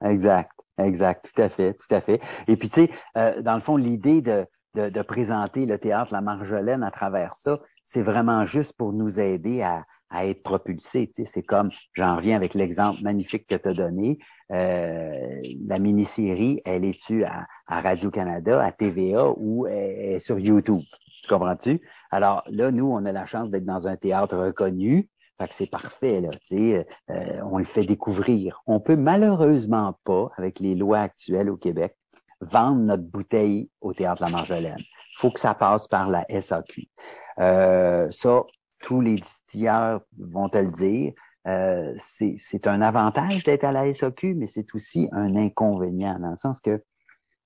Exact, 0.04 0.50
exact, 0.78 1.30
tout 1.32 1.40
à 1.40 1.48
fait, 1.48 1.74
tout 1.74 1.94
à 1.94 2.00
fait. 2.00 2.20
Et 2.46 2.56
puis, 2.56 2.68
tu 2.68 2.82
sais, 2.82 2.90
euh, 3.16 3.40
dans 3.42 3.54
le 3.54 3.60
fond, 3.60 3.76
l'idée 3.76 4.20
de, 4.20 4.46
de, 4.74 4.90
de, 4.90 5.02
présenter 5.02 5.66
le 5.66 5.78
théâtre 5.78 6.12
La 6.12 6.20
Marjolaine 6.20 6.82
à 6.82 6.90
travers 6.90 7.34
ça, 7.36 7.58
c'est 7.84 8.02
vraiment 8.02 8.44
juste 8.44 8.74
pour 8.76 8.92
nous 8.92 9.18
aider 9.18 9.62
à, 9.62 9.84
à 10.10 10.26
être 10.26 10.42
propulsés. 10.42 11.10
Tu 11.14 11.24
sais, 11.24 11.30
c'est 11.30 11.42
comme, 11.42 11.70
j'en 11.94 12.16
reviens 12.16 12.36
avec 12.36 12.54
l'exemple 12.54 13.02
magnifique 13.02 13.46
que 13.46 13.54
tu 13.54 13.68
as 13.68 13.74
donné, 13.74 14.18
euh, 14.52 15.42
la 15.66 15.78
mini-série, 15.78 16.60
elle 16.64 16.84
est-tu 16.84 17.24
à, 17.24 17.46
à 17.66 17.80
Radio-Canada, 17.80 18.62
à 18.62 18.72
TVA 18.72 19.30
ou 19.36 19.66
est, 19.66 20.18
sur 20.18 20.38
YouTube? 20.38 20.82
Comprends-tu? 21.28 21.80
Alors 22.10 22.44
là, 22.48 22.70
nous, 22.70 22.86
on 22.86 23.04
a 23.04 23.12
la 23.12 23.26
chance 23.26 23.50
d'être 23.50 23.64
dans 23.64 23.86
un 23.86 23.96
théâtre 23.96 24.36
reconnu. 24.36 25.08
Fait 25.38 25.48
que 25.48 25.54
c'est 25.54 25.70
parfait, 25.70 26.20
là. 26.20 26.30
Tu 26.46 26.76
euh, 26.76 26.84
on 27.50 27.58
le 27.58 27.64
fait 27.64 27.84
découvrir. 27.84 28.62
On 28.66 28.78
peut 28.78 28.96
malheureusement 28.96 29.98
pas, 30.04 30.30
avec 30.36 30.60
les 30.60 30.74
lois 30.74 31.00
actuelles 31.00 31.50
au 31.50 31.56
Québec, 31.56 31.96
vendre 32.40 32.80
notre 32.80 33.02
bouteille 33.02 33.68
au 33.80 33.92
Théâtre 33.92 34.22
La 34.22 34.30
Marjolaine. 34.30 34.78
Il 34.78 35.18
faut 35.18 35.30
que 35.30 35.40
ça 35.40 35.54
passe 35.54 35.88
par 35.88 36.08
la 36.08 36.24
SAQ. 36.28 36.88
Euh, 37.40 38.08
ça, 38.10 38.44
tous 38.80 39.00
les 39.00 39.16
distilleurs 39.16 40.02
vont 40.18 40.48
te 40.48 40.58
le 40.58 40.70
dire. 40.70 41.12
Euh, 41.46 41.94
c'est 41.98 42.66
un 42.66 42.80
avantage 42.80 43.44
d'être 43.44 43.64
à 43.64 43.72
la 43.72 43.92
SAQ, 43.92 44.34
mais 44.34 44.46
c'est 44.46 44.72
aussi 44.74 45.08
un 45.12 45.36
inconvénient, 45.36 46.18
dans 46.18 46.30
le 46.30 46.36
sens 46.36 46.60
que 46.60 46.82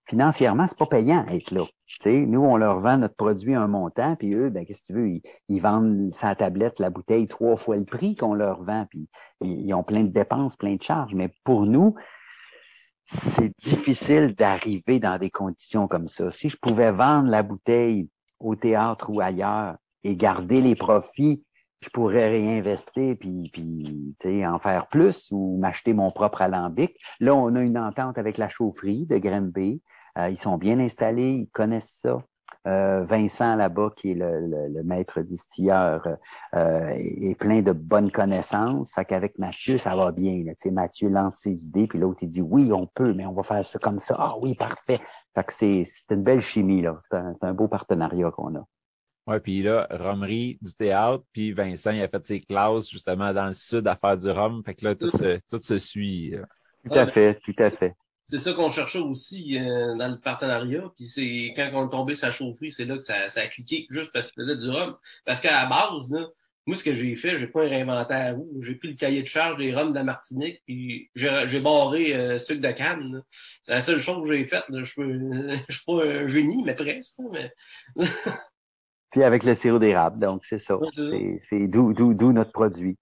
financièrement, 0.09 0.67
c'est 0.67 0.79
pas 0.79 0.87
payant 0.87 1.27
être 1.29 1.51
là. 1.51 1.65
sais, 1.87 2.27
nous, 2.27 2.41
on 2.41 2.57
leur 2.57 2.81
vend 2.81 2.99
notre 2.99 3.15
produit 3.15 3.55
à 3.55 3.61
un 3.61 3.69
montant, 3.69 4.17
puis 4.17 4.35
eux, 4.35 4.49
ben, 4.51 4.65
qu'est-ce 4.65 4.83
que 4.83 4.87
tu 4.87 4.93
veux, 4.95 5.21
ils, 5.49 5.61
vendent 5.61 6.15
sa 6.15 6.35
tablette, 6.35 6.81
la 6.81 6.91
bouteille, 6.91 7.29
trois 7.29 7.57
fois 7.57 7.77
le 7.77 7.85
prix 7.85 8.17
qu'on 8.17 8.35
leur 8.35 8.63
vend, 8.63 8.87
puis 8.89 9.09
ils, 9.43 9.67
ils, 9.67 9.75
ont 9.75 9.83
plein 9.83 10.03
de 10.03 10.09
dépenses, 10.09 10.57
plein 10.57 10.77
de 10.77 10.83
charges. 10.83 11.15
Mais 11.15 11.31
pour 11.45 11.67
nous, 11.67 11.95
c'est 13.07 13.53
difficile 13.61 14.35
d'arriver 14.35 14.99
dans 14.99 15.19
des 15.19 15.31
conditions 15.31 15.89
comme 15.89 16.09
ça. 16.09 16.31
Si 16.31 16.49
je 16.49 16.57
pouvais 16.57 16.93
vendre 16.93 17.31
la 17.31 17.43
bouteille 17.43 18.09
au 18.41 18.55
théâtre 18.55 19.11
ou 19.11 19.21
ailleurs 19.21 19.77
et 20.05 20.17
garder 20.17 20.61
les 20.61 20.75
profits, 20.75 21.43
je 21.81 21.91
pourrais 21.91 22.29
réinvestir 22.29 23.17
puis, 23.19 23.51
puis 23.53 24.47
en 24.47 24.59
faire 24.59 24.89
plus 24.89 25.29
ou 25.31 25.59
m'acheter 25.59 25.93
mon 25.93 26.11
propre 26.11 26.43
alambic. 26.43 26.99
Là, 27.21 27.35
on 27.35 27.55
a 27.55 27.61
une 27.61 27.79
entente 27.79 28.19
avec 28.19 28.37
la 28.37 28.49
chaufferie 28.49 29.07
de 29.07 29.19
Grimby. 29.19 29.81
Euh, 30.19 30.31
ils 30.31 30.39
sont 30.39 30.59
bien 30.59 30.79
installés, 30.81 31.31
ils 31.31 31.49
connaissent 31.49 31.99
ça. 32.03 32.23
Euh, 32.67 33.05
Vincent 33.05 33.55
là-bas, 33.55 33.93
qui 33.97 34.11
est 34.11 34.15
le, 34.15 34.83
maître 34.83 35.23
distilleur, 35.23 36.07
euh, 36.55 36.91
est, 36.91 37.39
plein 37.39 37.63
de 37.63 37.73
bonnes 37.73 38.11
connaissances. 38.11 38.93
Fait 38.95 39.05
qu'avec 39.05 39.39
Mathieu, 39.39 39.79
ça 39.79 39.95
va 39.95 40.11
bien. 40.13 40.45
Là. 40.45 40.53
Mathieu 40.71 41.09
lance 41.09 41.37
ses 41.37 41.67
idées, 41.67 41.87
puis 41.87 41.99
l'autre, 41.99 42.19
il 42.23 42.29
dit 42.29 42.43
oui, 42.43 42.71
on 42.73 42.87
peut, 42.87 43.15
mais 43.15 43.27
on 43.27 43.33
va 43.33 43.43
faire 43.43 43.65
ça 43.65 43.79
comme 43.79 43.99
ça. 43.99 44.17
Ah 44.19 44.35
oui, 44.41 44.55
parfait. 44.55 44.99
Fait 45.35 45.45
que 45.45 45.53
c'est, 45.53 45.85
une 46.11 46.25
belle 46.25 46.41
chimie, 46.41 46.83
là. 46.83 46.99
C'est 47.09 47.17
un, 47.17 47.35
un 47.41 47.55
beau 47.55 47.69
partenariat 47.69 48.31
qu'on 48.33 48.57
a. 48.57 48.65
Oui, 49.29 49.41
puis 49.41 49.63
là, 49.63 49.87
Romerie 49.91 50.59
du 50.61 50.75
théâtre, 50.75 51.23
puis 51.33 51.53
Vincent, 51.53 51.93
il 51.93 52.03
a 52.03 52.09
fait 52.09 52.27
ses 52.27 52.41
classes 52.41 52.91
justement 52.91 53.33
dans 53.33 53.47
le 53.47 53.53
sud 53.53 53.87
à 53.87 53.95
faire 53.95 54.17
du 54.17 54.31
rhum. 54.31 54.63
Fait 54.65 54.75
que 54.75 54.85
là, 54.85 54.95
tout, 54.95 55.11
se, 55.11 55.39
tout 55.49 55.59
se 55.59 55.79
suit. 55.79 56.35
Tout 56.85 56.95
à 56.95 57.07
fait, 57.07 57.39
tout 57.45 57.55
à 57.59 57.71
fait 57.71 57.95
c'est 58.29 58.39
ça 58.39 58.53
qu'on 58.53 58.69
cherchait 58.69 58.99
aussi 58.99 59.59
euh, 59.59 59.97
dans 59.97 60.09
le 60.09 60.19
partenariat. 60.21 60.83
Puis 60.97 61.07
c'est 61.07 61.55
quand 61.57 61.71
on 61.73 61.87
est 61.87 61.91
tombé 61.91 62.15
sa 62.15 62.31
chaufferie, 62.31 62.71
c'est 62.71 62.85
là 62.85 62.97
que 62.97 63.03
ça, 63.03 63.29
ça, 63.29 63.41
a 63.41 63.47
cliqué 63.47 63.87
juste 63.89 64.11
parce 64.13 64.31
qu'il 64.31 64.43
faisait 64.43 64.57
du 64.57 64.69
rhum. 64.69 64.97
Parce 65.25 65.41
qu'à 65.41 65.63
la 65.63 65.67
base, 65.67 66.11
là, 66.11 66.27
moi, 66.67 66.77
ce 66.77 66.85
que 66.85 66.93
j'ai 66.95 67.17
fait, 67.17 67.39
j'ai 67.39 67.47
pas 67.47 67.61
réinventé 67.61 68.13
à 68.13 68.35
vous. 68.35 68.47
J'ai 68.61 68.75
pris 68.75 68.89
le 68.89 68.95
cahier 68.95 69.23
de 69.23 69.27
charge 69.27 69.57
des 69.57 69.75
rhums 69.75 69.93
de 69.93 69.95
la 69.95 70.05
Martinique, 70.05 70.61
puis 70.67 71.11
j'ai 71.15 71.61
barré 71.61 72.15
euh, 72.15 72.37
sucre 72.37 72.61
de 72.61 72.71
canne. 72.73 73.23
C'est 73.63 73.73
la 73.73 73.81
seule 73.81 74.01
chose 74.01 74.23
que 74.29 74.37
j'ai 74.37 74.45
faite. 74.45 74.65
Je 74.75 74.85
suis 74.85 75.85
pas 75.87 76.05
un 76.05 76.29
génie, 76.29 76.63
mais 76.63 76.75
presque. 76.75 77.21
Mais... 77.33 77.51
Puis 79.11 79.23
avec 79.23 79.43
le 79.43 79.55
sirop 79.55 79.79
d'érable, 79.79 80.19
donc 80.19 80.45
c'est 80.45 80.59
ça. 80.59 80.79
c'est 81.41 81.67
d'où 81.67 82.33
notre 82.33 82.53
produit. 82.53 82.99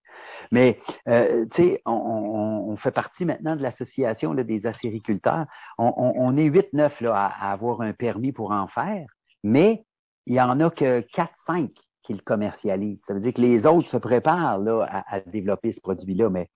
Mais, 0.52 0.78
euh, 1.08 1.44
tu 1.50 1.62
sais, 1.62 1.82
on, 1.84 1.92
on, 1.92 2.76
fait 2.76 2.90
partie 2.90 3.24
maintenant 3.24 3.56
de 3.56 3.62
l'association 3.62 4.34
des 4.34 4.66
acériculteurs. 4.66 5.46
On, 5.78 5.92
on 5.96 6.36
est 6.36 6.48
8-9 6.48 7.02
là, 7.02 7.16
à, 7.16 7.52
avoir 7.52 7.80
un 7.80 7.92
permis 7.92 8.32
pour 8.32 8.50
en 8.50 8.68
faire, 8.68 9.06
mais 9.42 9.84
il 10.26 10.34
n'y 10.34 10.40
en 10.40 10.60
a 10.60 10.70
que 10.70 11.00
4-5 11.00 11.70
qui 12.02 12.12
le 12.12 12.20
commercialisent. 12.20 13.02
Ça 13.06 13.14
veut 13.14 13.20
dire 13.20 13.34
que 13.34 13.40
les 13.40 13.66
autres 13.66 13.88
se 13.88 13.96
préparent 13.96 14.58
là, 14.58 15.04
à, 15.08 15.20
développer 15.20 15.72
ce 15.72 15.80
produit-là, 15.80 16.28
mais 16.28 16.48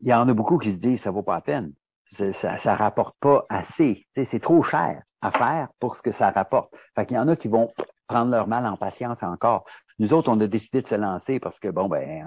il 0.00 0.08
y 0.08 0.14
en 0.14 0.28
a 0.28 0.34
beaucoup 0.34 0.58
qui 0.58 0.70
se 0.70 0.76
disent 0.76 1.02
ça 1.02 1.10
ne 1.10 1.14
vaut 1.14 1.22
pas 1.22 1.34
la 1.34 1.40
peine. 1.40 1.72
Ça 2.12 2.26
ne 2.54 2.76
rapporte 2.76 3.16
pas 3.18 3.44
assez. 3.48 4.06
C'est 4.14 4.40
trop 4.40 4.62
cher 4.62 5.02
à 5.20 5.30
faire 5.32 5.68
pour 5.80 5.96
ce 5.96 6.02
que 6.02 6.12
ça 6.12 6.30
rapporte. 6.30 6.76
Fait 6.94 7.06
qu'il 7.06 7.16
y 7.16 7.20
en 7.20 7.28
a 7.28 7.34
qui 7.34 7.48
vont 7.48 7.70
prendre 8.06 8.30
leur 8.30 8.48
mal 8.48 8.66
en 8.66 8.76
patience 8.76 9.22
encore. 9.22 9.64
Nous 10.00 10.12
autres, 10.12 10.28
on 10.28 10.40
a 10.40 10.46
décidé 10.48 10.82
de 10.82 10.88
se 10.88 10.94
lancer 10.96 11.38
parce 11.38 11.60
que, 11.60 11.68
bon, 11.68 11.88
ben, 11.88 12.26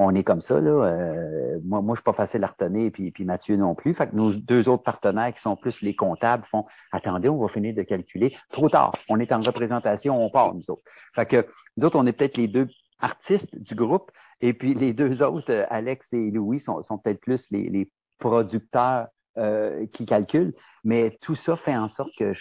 on, 0.00 0.14
est 0.16 0.24
comme 0.24 0.40
ça, 0.40 0.60
là. 0.60 0.70
Euh, 0.70 1.60
moi, 1.64 1.80
moi, 1.80 1.94
je 1.94 2.00
suis 2.00 2.04
pas 2.04 2.12
facile 2.12 2.42
à 2.42 2.48
retenir, 2.48 2.90
puis, 2.90 3.12
puis 3.12 3.24
Mathieu 3.24 3.56
non 3.56 3.76
plus. 3.76 3.94
Fait 3.94 4.08
que 4.08 4.16
nos 4.16 4.32
deux 4.32 4.68
autres 4.68 4.82
partenaires 4.82 5.32
qui 5.32 5.40
sont 5.40 5.54
plus 5.54 5.80
les 5.80 5.94
comptables 5.94 6.44
font 6.50 6.66
Attendez, 6.90 7.28
on 7.28 7.38
va 7.38 7.46
finir 7.46 7.72
de 7.74 7.82
calculer. 7.82 8.36
Trop 8.50 8.68
tard. 8.68 8.92
On 9.08 9.20
est 9.20 9.30
en 9.30 9.40
représentation, 9.40 10.24
on 10.24 10.28
part, 10.28 10.54
nous 10.54 10.68
autres. 10.68 10.82
Fait 11.14 11.26
que 11.26 11.46
nous 11.76 11.84
autres, 11.84 11.98
on 11.98 12.06
est 12.06 12.12
peut-être 12.12 12.36
les 12.36 12.48
deux 12.48 12.68
artistes 12.98 13.56
du 13.56 13.76
groupe, 13.76 14.10
et 14.40 14.52
puis 14.52 14.74
les 14.74 14.92
deux 14.92 15.22
autres, 15.22 15.52
euh, 15.52 15.66
Alex 15.70 16.12
et 16.12 16.32
Louis, 16.32 16.58
sont, 16.58 16.82
sont 16.82 16.98
peut-être 16.98 17.20
plus 17.20 17.46
les, 17.52 17.68
les 17.68 17.90
producteurs 18.18 19.06
euh, 19.36 19.86
qui 19.92 20.06
calculent. 20.06 20.54
Mais 20.84 21.18
tout 21.20 21.34
ça 21.34 21.56
fait 21.56 21.76
en 21.76 21.88
sorte 21.88 22.10
que 22.16 22.32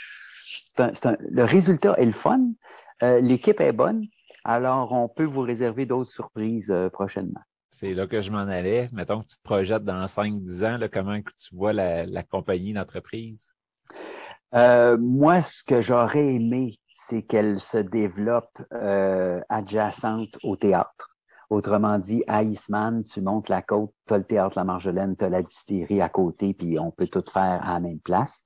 le 0.77 1.43
résultat 1.43 1.95
est 1.97 2.05
le 2.05 2.11
fun, 2.11 2.39
euh, 3.01 3.19
l'équipe 3.19 3.59
est 3.59 3.71
bonne, 3.71 4.05
alors 4.43 4.91
on 4.91 5.07
peut 5.07 5.23
vous 5.23 5.41
réserver 5.41 5.87
d'autres 5.87 6.11
surprises 6.11 6.69
euh, 6.69 6.89
prochainement. 6.89 7.41
C'est 7.71 7.95
là 7.95 8.05
que 8.05 8.21
je 8.21 8.29
m'en 8.29 8.39
allais. 8.39 8.89
Mettons 8.93 9.21
que 9.21 9.27
tu 9.27 9.37
te 9.37 9.43
projettes 9.43 9.83
dans 9.83 10.05
5-10 10.05 10.65
ans, 10.65 10.77
là, 10.77 10.87
comment 10.87 11.19
tu 11.19 11.55
vois 11.55 11.73
la, 11.73 12.23
compagnie, 12.23 12.73
l'entreprise? 12.73 13.51
Moi, 14.53 15.41
ce 15.41 15.63
que 15.63 15.81
j'aurais 15.81 16.35
aimé, 16.35 16.77
c'est 16.93 17.23
qu'elle 17.23 17.59
se 17.59 17.79
développe 17.79 18.61
adjacente 19.49 20.37
au 20.43 20.55
théâtre. 20.55 21.12
Autrement 21.53 21.99
dit, 21.99 22.23
à 22.25 22.41
Eastman, 22.41 23.03
tu 23.03 23.21
montes 23.21 23.47
la 23.47 23.61
côte, 23.61 23.91
tu 24.07 24.15
as 24.15 24.17
le 24.17 24.23
théâtre 24.23 24.57
La 24.57 24.63
Marjolaine, 24.63 25.15
tu 25.15 25.23
as 25.23 25.29
la 25.29 25.43
distillerie 25.43 26.01
à 26.01 26.09
côté, 26.09 26.55
puis 26.55 26.79
on 26.79 26.89
peut 26.89 27.07
tout 27.07 27.23
faire 27.31 27.61
à 27.63 27.73
la 27.73 27.79
même 27.79 27.99
place. 27.99 28.43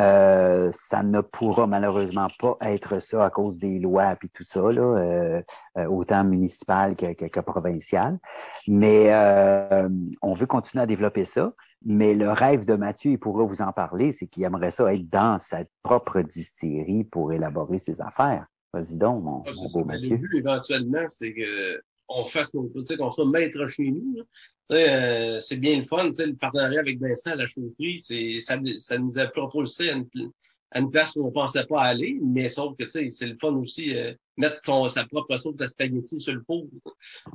Euh, 0.00 0.72
ça 0.74 1.04
ne 1.04 1.20
pourra 1.20 1.68
malheureusement 1.68 2.26
pas 2.40 2.56
être 2.62 3.00
ça 3.00 3.24
à 3.24 3.30
cause 3.30 3.56
des 3.56 3.78
lois 3.78 4.16
et 4.20 4.28
tout 4.30 4.42
ça, 4.42 4.62
là, 4.62 4.82
euh, 4.82 5.42
euh, 5.78 5.86
autant 5.86 6.24
municipal 6.24 6.96
que, 6.96 7.12
que, 7.12 7.40
provincial. 7.40 8.18
Mais 8.66 9.14
on 10.20 10.34
veut 10.34 10.46
continuer 10.46 10.82
à 10.82 10.86
développer 10.86 11.26
ça. 11.26 11.52
Mais 11.84 12.14
le 12.14 12.32
rêve 12.32 12.64
de 12.64 12.74
Mathieu, 12.74 13.12
il 13.12 13.18
pourra 13.18 13.44
vous 13.44 13.62
en 13.62 13.70
parler, 13.70 14.10
c'est 14.10 14.26
qu'il 14.26 14.42
aimerait 14.42 14.72
ça 14.72 14.92
être 14.92 15.08
dans 15.08 15.38
sa 15.38 15.58
propre 15.84 16.20
distillerie 16.22 17.04
pour 17.04 17.32
élaborer 17.32 17.78
ses 17.78 18.00
affaires. 18.00 18.46
Vas-y 18.72 18.96
donc, 18.96 19.22
mon, 19.22 19.44
ah, 19.46 19.50
beau 19.72 19.84
Mathieu. 19.84 20.16
Le 20.16 20.16
but, 20.16 20.38
éventuellement, 20.38 21.04
c'est 21.06 21.32
que 21.32 21.80
on 22.10 22.24
fasse 22.24 22.52
nos, 22.54 22.68
qu'on 22.68 23.10
soit 23.10 23.28
maître 23.28 23.66
chez 23.68 23.90
nous. 23.90 24.18
Euh, 24.72 25.38
c'est 25.38 25.56
bien 25.56 25.78
le 25.78 25.84
fun, 25.84 26.10
le 26.10 26.34
partenariat 26.34 26.80
avec 26.80 27.00
Vincent 27.00 27.30
à 27.30 27.36
la 27.36 27.46
chaufferie, 27.46 28.00
c'est, 28.00 28.38
ça, 28.38 28.58
ça 28.76 28.98
nous 28.98 29.18
a 29.18 29.26
propulsé 29.26 29.90
à 29.90 29.94
une, 29.94 30.06
à 30.72 30.80
une 30.80 30.90
place 30.90 31.16
où 31.16 31.26
on 31.26 31.32
pensait 31.32 31.64
pas 31.64 31.82
aller, 31.82 32.18
mais 32.22 32.48
sauf 32.48 32.76
que 32.76 32.86
c'est 32.86 33.08
le 33.22 33.36
fun 33.40 33.54
aussi 33.54 33.96
euh, 33.96 34.12
mettre 34.36 34.58
son, 34.64 34.88
sa 34.88 35.04
propre 35.04 35.36
sauce 35.36 35.56
de 35.56 35.66
spaghetti 35.66 36.20
sur 36.20 36.34
le 36.34 36.42
four. 36.46 36.66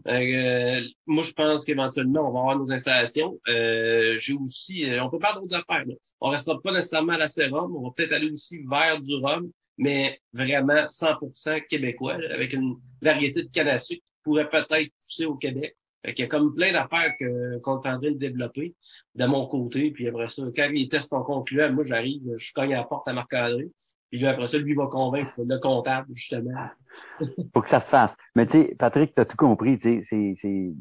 Euh, 0.08 0.82
moi, 1.06 1.24
je 1.24 1.32
pense 1.34 1.66
qu'éventuellement, 1.66 2.30
on 2.30 2.34
va 2.34 2.40
avoir 2.40 2.58
nos 2.58 2.72
installations. 2.72 3.40
Euh, 3.50 4.18
j'ai 4.20 4.34
aussi, 4.34 4.86
on 5.02 5.10
peut 5.10 5.20
faire 5.20 5.40
d'autres 5.40 5.56
affaires. 5.56 5.86
Là. 5.86 5.96
On 6.22 6.30
restera 6.30 6.62
pas 6.62 6.72
nécessairement 6.72 7.14
à 7.14 7.18
la 7.18 7.28
sérum, 7.28 7.76
on 7.76 7.84
va 7.84 7.90
peut-être 7.96 8.14
aller 8.14 8.32
aussi 8.32 8.64
vers 8.70 9.02
du 9.02 9.16
rhum, 9.16 9.52
mais 9.78 10.22
vraiment 10.32 10.86
100% 10.86 11.68
québécois, 11.68 12.18
avec 12.32 12.54
une 12.54 12.76
variété 13.02 13.44
de 13.44 13.50
canne 13.50 13.68
à 13.68 13.78
sucre 13.78 14.04
pourrait 14.26 14.50
peut-être 14.50 14.92
pousser 15.02 15.26
au 15.26 15.36
Québec. 15.36 15.78
il 16.04 16.20
y 16.20 16.24
a 16.24 16.28
comme 16.28 16.54
plein 16.54 16.74
d'affaires 16.74 17.16
qu'on 17.18 17.26
est 17.26 17.68
en 17.68 17.80
train 17.80 17.98
de 18.00 18.10
développer 18.10 18.76
de 19.16 19.26
mon 19.26 19.48
côté. 19.48 19.92
Puis 19.92 20.10
après 20.10 20.28
ça, 20.28 20.44
quand 20.56 20.70
les 20.70 20.90
tests 20.90 21.10
sont 21.10 21.24
concluants, 21.24 21.72
moi 21.72 21.86
j'arrive, 21.86 22.24
je 22.38 22.52
cogne 22.54 22.74
à 22.74 22.80
la 22.80 22.84
porte 22.84 23.08
à 23.08 23.14
Marc-André. 23.14 23.72
Puis 24.10 24.20
lui, 24.20 24.28
après 24.28 24.48
ça, 24.48 24.58
lui 24.58 24.74
va 24.76 24.88
convaincre 24.88 25.34
le 25.38 25.58
comptable, 25.60 26.08
justement. 26.14 26.52
faut 27.54 27.62
que 27.62 27.70
ça 27.70 27.80
se 27.80 27.90
fasse. 27.90 28.16
Mais 28.36 28.46
tu 28.46 28.64
sais, 28.64 28.76
Patrick, 28.78 29.16
tu 29.16 29.22
as 29.22 29.26
tout 29.26 29.38
compris, 29.38 29.78
tu 29.78 30.04
c'est 30.04 30.74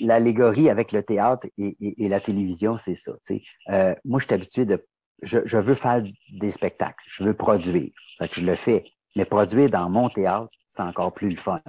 l'allégorie 0.00 0.68
avec 0.68 0.92
le 0.92 1.02
théâtre 1.02 1.46
et, 1.56 2.08
la 2.08 2.20
télévision, 2.20 2.76
c'est 2.76 2.94
ça. 2.94 3.12
Euh, 3.70 3.94
moi, 4.04 4.20
je 4.20 4.26
suis 4.26 4.34
habitué 4.34 4.64
de. 4.64 4.84
Je, 5.22 5.56
veux 5.58 5.74
faire 5.74 6.02
des 6.32 6.50
spectacles, 6.50 7.04
je 7.06 7.22
veux 7.22 7.34
produire. 7.34 7.92
Fait 8.18 8.28
je 8.34 8.44
le 8.44 8.56
fais. 8.56 8.84
Mais 9.16 9.24
produire 9.24 9.70
dans 9.70 9.88
mon 9.90 10.08
théâtre, 10.08 10.50
c'est 10.68 10.82
encore 10.82 11.12
plus 11.12 11.30
le 11.30 11.36
fun. 11.36 11.60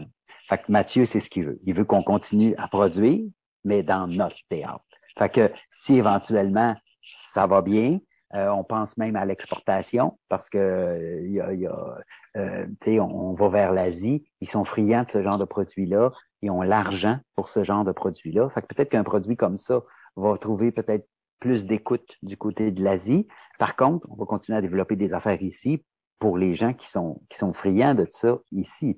Fait 0.47 0.57
que 0.57 0.71
Mathieu, 0.71 1.05
c'est 1.05 1.19
ce 1.19 1.29
qu'il 1.29 1.45
veut. 1.45 1.59
Il 1.63 1.75
veut 1.75 1.85
qu'on 1.85 2.03
continue 2.03 2.55
à 2.57 2.67
produire, 2.67 3.25
mais 3.63 3.83
dans 3.83 4.07
notre 4.07 4.37
théâtre. 4.49 4.83
Fait 5.17 5.29
que 5.29 5.51
si 5.71 5.95
éventuellement 5.95 6.75
ça 7.01 7.47
va 7.47 7.61
bien, 7.61 7.99
euh, 8.35 8.49
on 8.49 8.63
pense 8.63 8.97
même 8.97 9.15
à 9.15 9.25
l'exportation 9.25 10.17
parce 10.27 10.49
que 10.49 10.57
euh, 10.57 11.27
y 11.27 11.39
a, 11.39 11.53
y 11.53 11.67
a 11.67 11.97
euh, 12.35 12.99
on, 12.99 13.33
va 13.33 13.49
vers 13.49 13.71
l'Asie. 13.71 14.25
Ils 14.41 14.49
sont 14.49 14.65
friands 14.65 15.03
de 15.03 15.09
ce 15.09 15.21
genre 15.21 15.37
de 15.37 15.45
produits-là. 15.45 16.11
Ils 16.41 16.49
ont 16.49 16.63
l'argent 16.63 17.19
pour 17.35 17.49
ce 17.49 17.63
genre 17.63 17.85
de 17.85 17.91
produits-là. 17.91 18.49
Fait 18.49 18.61
que 18.61 18.67
peut-être 18.67 18.89
qu'un 18.89 19.03
produit 19.03 19.37
comme 19.37 19.57
ça 19.57 19.81
va 20.15 20.35
trouver 20.37 20.71
peut-être 20.71 21.07
plus 21.39 21.65
d'écoute 21.65 22.17
du 22.23 22.35
côté 22.35 22.71
de 22.71 22.83
l'Asie. 22.83 23.27
Par 23.59 23.75
contre, 23.75 24.07
on 24.09 24.15
va 24.15 24.25
continuer 24.25 24.57
à 24.57 24.61
développer 24.61 24.95
des 24.95 25.13
affaires 25.13 25.41
ici 25.41 25.83
pour 26.23 26.37
les 26.37 26.55
gens 26.55 26.71
qui 26.71 26.89
sont, 26.89 27.21
qui 27.29 27.37
sont 27.37 27.51
friands 27.51 27.95
de 27.95 28.07
ça 28.09 28.37
ici. 28.53 28.97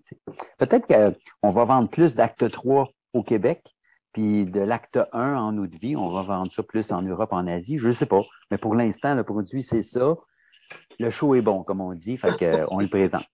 Peut-être 0.59 0.85
qu'on 0.85 1.51
va 1.51 1.65
vendre 1.65 1.89
plus 1.89 2.13
d'acte 2.13 2.51
3 2.51 2.88
au 3.13 3.23
Québec 3.23 3.63
puis 4.13 4.45
de 4.45 4.59
l'acte 4.59 4.99
1 5.11 5.35
en 5.35 5.57
eau 5.57 5.65
de 5.65 5.75
vie, 5.75 5.95
on 5.95 6.07
va 6.09 6.21
vendre 6.21 6.51
ça 6.51 6.61
plus 6.61 6.91
en 6.91 7.01
Europe, 7.01 7.33
en 7.33 7.47
Asie, 7.47 7.79
je 7.79 7.88
ne 7.88 7.93
sais 7.93 8.05
pas. 8.05 8.21
Mais 8.51 8.59
pour 8.59 8.75
l'instant, 8.75 9.15
le 9.15 9.23
produit, 9.23 9.63
c'est 9.63 9.81
ça. 9.81 10.13
Le 10.99 11.09
show 11.09 11.33
est 11.33 11.41
bon, 11.41 11.63
comme 11.63 11.81
on 11.81 11.95
dit, 11.95 12.15
fait 12.15 12.38
qu'on 12.38 12.77
le 12.77 12.89
présente. 12.89 13.25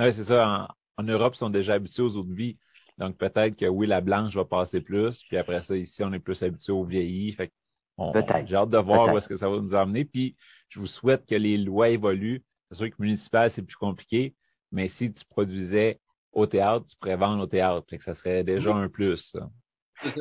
Oui, 0.00 0.12
c'est 0.12 0.24
ça. 0.24 0.66
En, 0.98 1.04
Europe, 1.04 1.34
ils 1.36 1.38
sont 1.38 1.50
déjà 1.50 1.74
habitués 1.74 2.02
aux 2.02 2.16
eaux 2.16 2.24
de 2.24 2.34
vie. 2.34 2.58
Donc 2.98 3.16
peut-être 3.18 3.54
que 3.54 3.66
oui, 3.66 3.86
la 3.86 4.00
blanche 4.00 4.34
va 4.34 4.44
passer 4.44 4.80
plus. 4.80 5.22
Puis 5.28 5.36
après 5.36 5.62
ça, 5.62 5.76
ici, 5.76 6.02
on 6.02 6.12
est 6.12 6.18
plus 6.18 6.42
habitué 6.42 6.72
aux 6.72 6.84
vieillis. 6.84 7.30
Fait 7.30 7.52
peut-être. 7.96 8.48
J'ai 8.48 8.56
hâte 8.56 8.70
de 8.70 8.78
voir 8.78 9.14
où 9.14 9.16
est-ce 9.16 9.28
que 9.28 9.36
ça 9.36 9.48
va 9.48 9.60
nous 9.60 9.76
emmener. 9.76 10.04
Puis 10.04 10.34
je 10.68 10.80
vous 10.80 10.88
souhaite 10.88 11.24
que 11.24 11.36
les 11.36 11.56
lois 11.56 11.90
évoluent. 11.90 12.42
C'est 12.70 12.78
sûr 12.78 12.90
que 12.90 12.96
municipal, 12.98 13.50
c'est 13.50 13.62
plus 13.62 13.76
compliqué. 13.76 14.34
Mais 14.72 14.88
si 14.88 15.12
tu 15.12 15.24
produisais 15.24 16.00
au 16.32 16.46
théâtre, 16.46 16.86
tu 16.86 16.96
pourrais 16.96 17.16
vendre 17.16 17.42
au 17.42 17.46
théâtre. 17.46 17.86
Fait 17.88 17.98
que 17.98 18.04
ça 18.04 18.14
serait 18.14 18.44
déjà 18.44 18.74
un 18.74 18.88
plus. 18.88 19.32
Ça. 19.32 19.48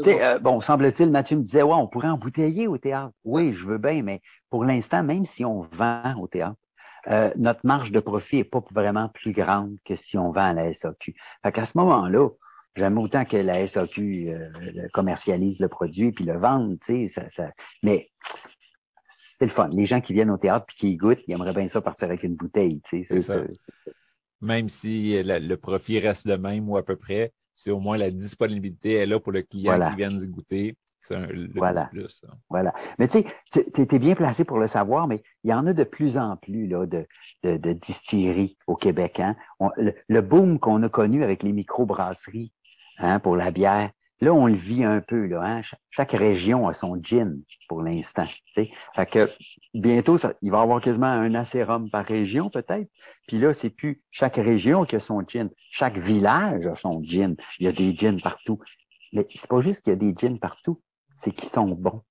Euh, 0.08 0.40
bon, 0.40 0.62
semble-t-il, 0.62 1.12
Mathieu 1.12 1.38
me 1.38 1.44
disait, 1.44 1.62
ouais, 1.62 1.74
on 1.74 1.88
pourrait 1.88 2.08
embouteiller 2.08 2.68
au 2.68 2.78
théâtre. 2.78 3.14
Oui, 3.24 3.54
je 3.54 3.66
veux 3.66 3.78
bien, 3.78 4.02
mais 4.04 4.22
pour 4.50 4.64
l'instant, 4.64 5.04
même 5.04 5.26
si 5.26 5.44
on 5.44 5.62
vend 5.62 6.16
au 6.20 6.28
théâtre, 6.28 6.56
euh, 7.08 7.32
notre 7.36 7.60
marge 7.64 7.92
de 7.92 8.00
profit 8.00 8.38
n'est 8.38 8.44
pas 8.46 8.64
vraiment 8.72 9.10
plus 9.10 9.32
grande 9.32 9.78
que 9.86 9.96
si 9.96 10.18
on 10.18 10.32
vend 10.32 10.46
à 10.46 10.54
la 10.54 10.74
SAQ. 10.74 11.14
Fait 11.44 11.52
qu'à 11.52 11.66
ce 11.66 11.78
moment-là, 11.78 12.30
j'aime 12.76 12.98
autant 12.98 13.26
que 13.26 13.38
la 13.38 13.68
SAQ 13.68 14.30
euh, 14.30 14.50
commercialise 14.94 15.60
le 15.60 15.68
produit 15.68 16.12
puis 16.12 16.26
le 16.26 16.38
vende, 16.38 16.80
tu 16.84 17.08
sais, 17.08 17.14
ça, 17.14 17.30
ça... 17.30 17.52
mais 17.84 18.10
c'est 19.38 19.46
le 19.46 19.52
fun. 19.52 19.70
Les 19.72 19.86
gens 19.86 20.02
qui 20.02 20.14
viennent 20.14 20.32
au 20.32 20.38
théâtre 20.38 20.66
puis 20.68 20.78
qui 20.78 20.92
y 20.92 20.98
goûtent, 20.98 21.20
ils 21.28 21.34
aimeraient 21.34 21.54
bien 21.54 21.68
ça 21.68 21.82
partir 21.82 22.08
avec 22.08 22.24
une 22.24 22.36
bouteille, 22.36 22.82
tu 22.90 23.04
sais. 23.04 23.22
C'est 23.22 23.22
ça. 23.22 23.42
Même 24.42 24.70
si 24.70 25.22
le 25.24 25.56
profit 25.56 26.00
reste 26.00 26.26
le 26.26 26.38
même 26.38 26.70
ou 26.70 26.78
à 26.78 26.84
peu 26.84 26.96
près, 26.96 27.34
c'est 27.56 27.72
au 27.72 27.80
moins 27.80 27.98
la 27.98 28.12
disponibilité 28.12 28.94
est 28.94 29.06
là 29.06 29.20
pour 29.20 29.32
le 29.32 29.42
client 29.42 29.90
qui 29.90 29.96
vient 29.96 30.10
d'y 30.10 30.28
goûter. 30.28 30.78
C'est 31.00 31.16
un 31.16 31.28
le 31.28 31.50
voilà. 31.54 31.86
plus. 31.86 32.26
Voilà. 32.50 32.74
Mais 32.98 33.08
tu 33.08 33.24
sais, 33.52 33.66
tu 33.72 33.96
es 33.96 34.00
bien 34.00 34.16
placé 34.16 34.44
pour 34.44 34.58
le 34.58 34.66
savoir, 34.66 35.08
mais 35.08 35.22
il 35.44 35.52
y 35.52 35.54
en 35.54 35.68
a 35.68 35.74
de 35.74 35.84
plus 35.84 36.18
en 36.18 36.36
plus 36.36 36.68
là, 36.68 36.88
de, 36.88 37.06
de, 37.44 37.74
distilleries 37.74 38.58
au 38.66 38.76
Québec. 38.76 39.20
Hein? 39.20 39.36
le, 39.78 40.22
boom 40.22 40.60
qu'on 40.60 40.82
a 40.82 40.90
connu 40.90 41.24
avec 41.24 41.44
les 41.44 41.54
microbrasseries 41.54 42.52
hein, 42.98 43.20
pour 43.20 43.36
la 43.36 43.52
bière, 43.52 43.92
Là, 44.22 44.34
on 44.34 44.48
le 44.48 44.56
vit 44.56 44.84
un 44.84 45.02
peu. 45.02 45.26
Là, 45.26 45.42
hein? 45.44 45.62
chaque, 45.90 46.14
région 46.14 46.68
a 46.68 46.74
son 46.74 47.02
gin 47.02 47.42
pour 47.68 47.82
l'instant. 47.82 48.26
Fait 48.54 48.70
que 49.06 49.30
bientôt, 49.74 50.18
il 50.42 50.52
va 50.52 50.60
y 50.60 50.62
avoir 50.62 50.80
quasiment 50.80 51.08
un 51.08 51.36
acérum 51.36 51.90
par 51.90 52.06
région, 52.06 52.50
peut-être. 52.50 52.90
Puis 53.28 53.40
là, 53.40 53.54
c'est 53.54 53.70
plus 53.70 54.02
chaque 54.12 54.38
région 54.38 54.86
qui 54.86 54.96
a 54.96 55.00
son 55.00 55.22
gin. 55.28 55.50
Chaque 55.70 55.98
village 55.98 56.66
a 56.66 56.76
son 56.76 57.04
gin. 57.04 57.36
Il 57.60 57.66
y 57.66 57.68
a 57.68 57.74
des 57.74 57.94
gins 57.96 58.18
partout. 58.18 58.60
Mais 59.12 59.26
c'est 59.34 59.50
pas 59.50 59.62
juste 59.62 59.82
qu'il 59.82 59.92
y 59.92 59.96
a 59.96 59.98
des 59.98 60.14
gins 60.18 60.38
partout, 60.38 60.82
c'est 61.18 61.32
qu'ils 61.32 61.50
sont 61.50 61.68
bons. 61.68 62.02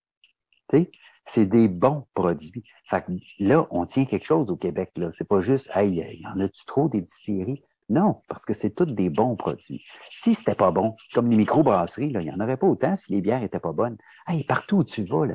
C'est 1.26 1.46
des 1.46 1.68
bons 1.68 2.06
produits. 2.12 2.64
Fait 2.88 3.02
que 3.02 3.12
là, 3.38 3.66
on 3.70 3.86
tient 3.86 4.04
quelque 4.04 4.26
chose 4.26 4.50
au 4.50 4.56
Québec. 4.56 4.90
Là. 4.96 5.10
C'est 5.12 5.26
pas 5.26 5.40
juste, 5.40 5.70
hey, 5.74 5.90
il 5.90 6.20
y 6.20 6.26
en 6.26 6.38
a-tu 6.40 6.64
trop 6.66 6.88
des 6.88 7.00
distilleries? 7.00 7.62
Non, 7.90 8.22
parce 8.28 8.44
que 8.44 8.54
c'est 8.54 8.70
tous 8.70 8.86
des 8.86 9.10
bons 9.10 9.36
produits. 9.36 9.84
Si 10.08 10.34
c'était 10.34 10.54
pas 10.54 10.70
bon, 10.70 10.96
comme 11.12 11.30
les 11.30 11.36
microbrasseries, 11.36 12.10
là, 12.10 12.22
il 12.22 12.24
n'y 12.24 12.32
en 12.32 12.40
aurait 12.40 12.56
pas 12.56 12.66
autant 12.66 12.96
si 12.96 13.12
les 13.12 13.20
bières 13.20 13.42
étaient 13.42 13.58
pas 13.58 13.72
bonnes. 13.72 13.98
Hey, 14.26 14.44
partout 14.44 14.78
où 14.78 14.84
tu 14.84 15.04
vas, 15.04 15.26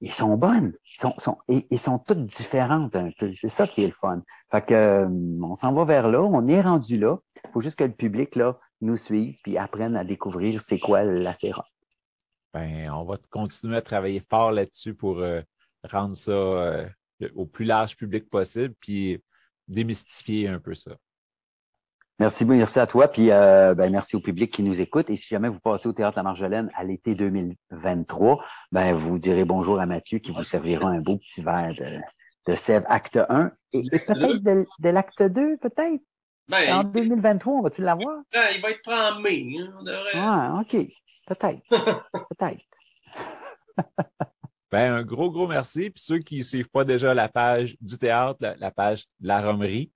ils 0.00 0.10
sont 0.10 0.36
bonnes. 0.36 0.72
Ils 1.48 1.78
sont, 1.78 1.98
toutes 1.98 2.26
différentes 2.26 2.96
un 2.96 3.10
peu. 3.18 3.32
C'est 3.34 3.48
ça 3.48 3.66
qui 3.66 3.84
est 3.84 3.88
le 3.88 3.92
fun. 3.92 4.22
Fait 4.50 4.64
que, 4.64 4.74
euh, 4.74 5.08
on 5.42 5.54
s'en 5.54 5.72
va 5.72 5.84
vers 5.84 6.08
là. 6.08 6.22
On 6.22 6.48
est 6.48 6.60
rendu 6.60 6.98
là. 6.98 7.18
Il 7.44 7.50
faut 7.52 7.60
juste 7.60 7.78
que 7.78 7.84
le 7.84 7.92
public, 7.92 8.36
nous 8.80 8.96
suive 8.96 9.36
puis 9.44 9.56
apprenne 9.56 9.96
à 9.96 10.02
découvrir 10.02 10.60
c'est 10.60 10.78
quoi 10.78 11.04
la 11.04 11.34
sérum. 11.34 11.64
Ben, 12.52 12.90
on 12.90 13.04
va 13.04 13.16
continuer 13.30 13.76
à 13.76 13.82
travailler 13.82 14.20
fort 14.28 14.50
là-dessus 14.50 14.94
pour 14.94 15.20
euh, 15.20 15.40
rendre 15.84 16.16
ça 16.16 16.32
euh, 16.32 16.88
au 17.34 17.46
plus 17.46 17.64
large 17.64 17.96
public 17.96 18.28
possible 18.28 18.74
puis 18.80 19.22
démystifier 19.68 20.48
un 20.48 20.58
peu 20.58 20.74
ça. 20.74 20.96
Merci, 22.22 22.44
merci 22.44 22.78
à 22.78 22.86
toi, 22.86 23.08
puis 23.08 23.32
euh, 23.32 23.74
ben, 23.74 23.90
merci 23.90 24.14
au 24.14 24.20
public 24.20 24.52
qui 24.52 24.62
nous 24.62 24.80
écoute. 24.80 25.10
Et 25.10 25.16
si 25.16 25.26
jamais 25.26 25.48
vous 25.48 25.58
passez 25.58 25.88
au 25.88 25.92
Théâtre 25.92 26.16
La 26.16 26.22
Marjolaine 26.22 26.70
à 26.76 26.84
l'été 26.84 27.16
2023, 27.16 28.44
ben, 28.70 28.94
vous 28.94 29.18
direz 29.18 29.44
bonjour 29.44 29.80
à 29.80 29.86
Mathieu 29.86 30.20
qui 30.20 30.30
vous 30.30 30.44
servira 30.44 30.88
un 30.88 31.00
beau 31.00 31.16
petit 31.16 31.42
verre 31.42 31.74
de, 31.74 31.98
de 32.46 32.56
Sèvres 32.56 32.86
acte 32.88 33.18
1 33.28 33.50
et, 33.72 33.82
peut-être 33.90 34.40
de, 34.40 34.64
de 34.78 34.88
l'acte 34.88 35.20
2, 35.20 35.56
peut-être? 35.56 36.00
Ben, 36.46 36.72
en 36.72 36.84
2023, 36.84 37.54
on 37.54 37.62
va-tu 37.62 37.82
l'avoir? 37.82 38.22
Ben, 38.32 38.50
il 38.54 38.62
va 38.62 38.70
être 38.70 38.88
en 38.88 39.18
mai. 39.20 39.44
Hein, 40.14 40.14
ah, 40.14 40.60
OK. 40.60 40.76
Peut-être. 41.26 41.60
peut-être. 42.38 42.62
ben, 44.70 44.92
un 44.92 45.02
gros, 45.02 45.32
gros 45.32 45.48
merci. 45.48 45.90
Puis 45.90 46.04
ceux 46.04 46.18
qui 46.18 46.38
ne 46.38 46.44
suivent 46.44 46.70
pas 46.70 46.84
déjà 46.84 47.14
la 47.14 47.28
page 47.28 47.76
du 47.80 47.98
théâtre, 47.98 48.38
la, 48.60 48.70
page 48.70 49.06
de 49.18 49.26
la 49.26 49.42
romerie 49.42 49.90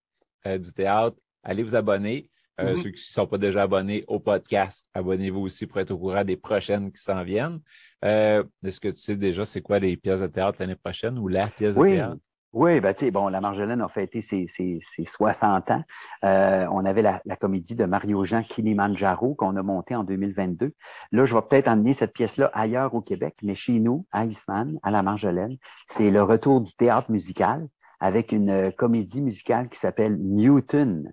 euh, 0.44 0.58
du 0.58 0.72
théâtre, 0.72 1.16
allez 1.46 1.62
vous 1.62 1.76
abonner. 1.76 2.28
Euh, 2.60 2.72
mm-hmm. 2.72 2.76
Ceux 2.76 2.90
qui 2.90 3.02
ne 3.02 3.12
sont 3.12 3.26
pas 3.26 3.38
déjà 3.38 3.62
abonnés 3.62 4.04
au 4.08 4.18
podcast, 4.18 4.86
abonnez-vous 4.94 5.40
aussi 5.40 5.66
pour 5.66 5.78
être 5.78 5.90
au 5.90 5.98
courant 5.98 6.24
des 6.24 6.36
prochaines 6.36 6.90
qui 6.90 7.02
s'en 7.02 7.22
viennent. 7.22 7.60
Euh, 8.04 8.42
est-ce 8.64 8.80
que 8.80 8.88
tu 8.88 9.00
sais 9.00 9.16
déjà 9.16 9.44
c'est 9.44 9.60
quoi 9.60 9.78
les 9.78 9.96
pièces 9.96 10.20
de 10.20 10.26
théâtre 10.26 10.58
l'année 10.60 10.76
prochaine 10.76 11.18
ou 11.18 11.28
la 11.28 11.46
pièce 11.46 11.74
de 11.74 11.82
théâtre? 11.82 12.16
Oui, 12.52 12.80
ben, 12.80 12.94
tu 12.94 13.00
sais, 13.00 13.10
bon, 13.10 13.28
la 13.28 13.42
Marjolaine 13.42 13.82
a 13.82 13.88
fêté 13.88 14.22
ses, 14.22 14.46
ses, 14.48 14.80
60 15.04 15.70
ans. 15.72 15.82
Euh, 16.24 16.66
on 16.72 16.86
avait 16.86 17.02
la, 17.02 17.20
comédie 17.38 17.74
de 17.74 17.84
Mario-Jean 17.84 18.42
Kilimanjaro 18.42 19.34
qu'on 19.34 19.56
a 19.56 19.62
montée 19.62 19.94
en 19.94 20.04
2022. 20.04 20.72
Là, 21.12 21.24
je 21.26 21.34
vais 21.34 21.42
peut-être 21.42 21.68
emmener 21.68 21.92
cette 21.92 22.14
pièce-là 22.14 22.50
ailleurs 22.54 22.94
au 22.94 23.02
Québec, 23.02 23.34
mais 23.42 23.54
chez 23.54 23.78
nous, 23.78 24.06
à 24.10 24.24
Eastman, 24.24 24.78
à 24.82 24.90
la 24.90 25.02
Marjolaine, 25.02 25.58
c'est 25.88 26.10
le 26.10 26.22
retour 26.22 26.62
du 26.62 26.72
théâtre 26.72 27.10
musical 27.10 27.68
avec 28.00 28.32
une 28.32 28.72
comédie 28.72 29.20
musicale 29.20 29.68
qui 29.68 29.78
s'appelle 29.78 30.16
Newton. 30.16 31.12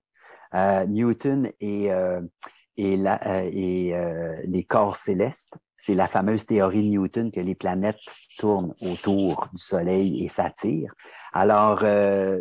Euh, 0.55 0.85
Newton 0.85 1.51
et, 1.59 1.91
euh, 1.91 2.21
et, 2.77 2.95
la, 2.95 3.19
euh, 3.27 3.49
et 3.51 3.93
les 4.45 4.63
corps 4.63 4.97
célestes. 4.97 5.53
C'est 5.77 5.95
la 5.95 6.07
fameuse 6.07 6.45
théorie 6.45 6.83
de 6.83 6.97
Newton 6.97 7.31
que 7.31 7.41
les 7.41 7.55
planètes 7.55 7.99
tournent 8.37 8.73
autour 8.81 9.49
du 9.51 9.61
Soleil 9.61 10.23
et 10.23 10.29
s'attirent. 10.29 10.93
Alors, 11.33 11.79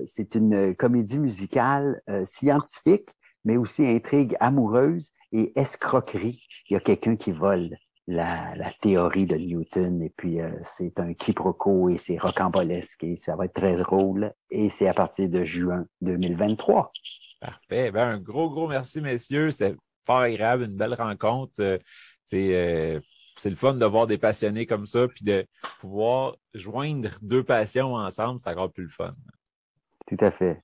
c'est 0.06 0.36
une 0.36 0.76
comédie 0.76 1.18
musicale 1.18 2.00
scientifique, 2.24 3.08
mais 3.44 3.56
aussi 3.56 3.84
intrigue 3.84 4.36
amoureuse 4.38 5.10
et 5.32 5.58
escroquerie. 5.58 6.46
Il 6.70 6.74
y 6.74 6.76
a 6.76 6.80
quelqu'un 6.80 7.16
qui 7.16 7.32
vole 7.32 7.70
la, 8.06 8.54
la, 8.56 8.72
théorie 8.72 9.26
de 9.26 9.36
Newton 9.36 10.02
et 10.02 10.10
puis 10.10 10.38
c'est 10.64 10.98
un 10.98 11.14
quiproquo 11.14 11.88
et 11.88 11.98
c'est 11.98 12.18
rocambolesque 12.18 13.04
et 13.04 13.16
ça 13.16 13.36
va 13.36 13.44
être 13.44 13.54
très 13.54 13.76
drôle 13.76 14.32
et 14.50 14.70
c'est 14.70 14.88
à 14.88 14.94
partir 14.94 15.28
de 15.28 15.44
juin 15.44 15.86
2023. 16.00 16.92
Parfait. 17.42 17.90
Ben, 17.90 18.08
un 18.08 18.18
gros, 18.18 18.48
gros 18.50 18.68
merci, 18.68 19.00
messieurs. 19.00 19.50
C'était 19.50 19.74
fort 20.06 20.18
agréable, 20.18 20.62
une 20.62 20.76
belle 20.76 20.94
rencontre. 20.94 21.54
Euh, 21.60 21.78
euh, 22.34 23.00
c'est 23.36 23.50
le 23.50 23.56
fun 23.56 23.74
de 23.74 23.84
voir 23.84 24.06
des 24.06 24.16
passionnés 24.16 24.64
comme 24.64 24.86
ça, 24.86 25.08
puis 25.08 25.24
de 25.24 25.44
pouvoir 25.80 26.36
joindre 26.54 27.10
deux 27.20 27.42
passions 27.42 27.94
ensemble, 27.94 28.40
c'est 28.40 28.50
encore 28.50 28.72
plus 28.72 28.84
le 28.84 28.90
fun. 28.90 29.14
Tout 30.06 30.24
à 30.24 30.30
fait. 30.30 30.62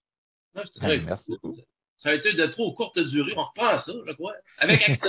Ben, 0.54 1.04
merci 1.04 1.32
beaucoup. 1.32 1.56
Ça 1.96 2.10
a 2.10 2.14
été 2.14 2.32
de 2.32 2.46
trop 2.46 2.72
courte 2.74 3.00
durée. 3.00 3.32
On 3.36 3.42
reprend 3.42 3.76
ça, 3.76 3.92
je 4.06 4.12
crois. 4.12 4.34
Avec 4.58 5.00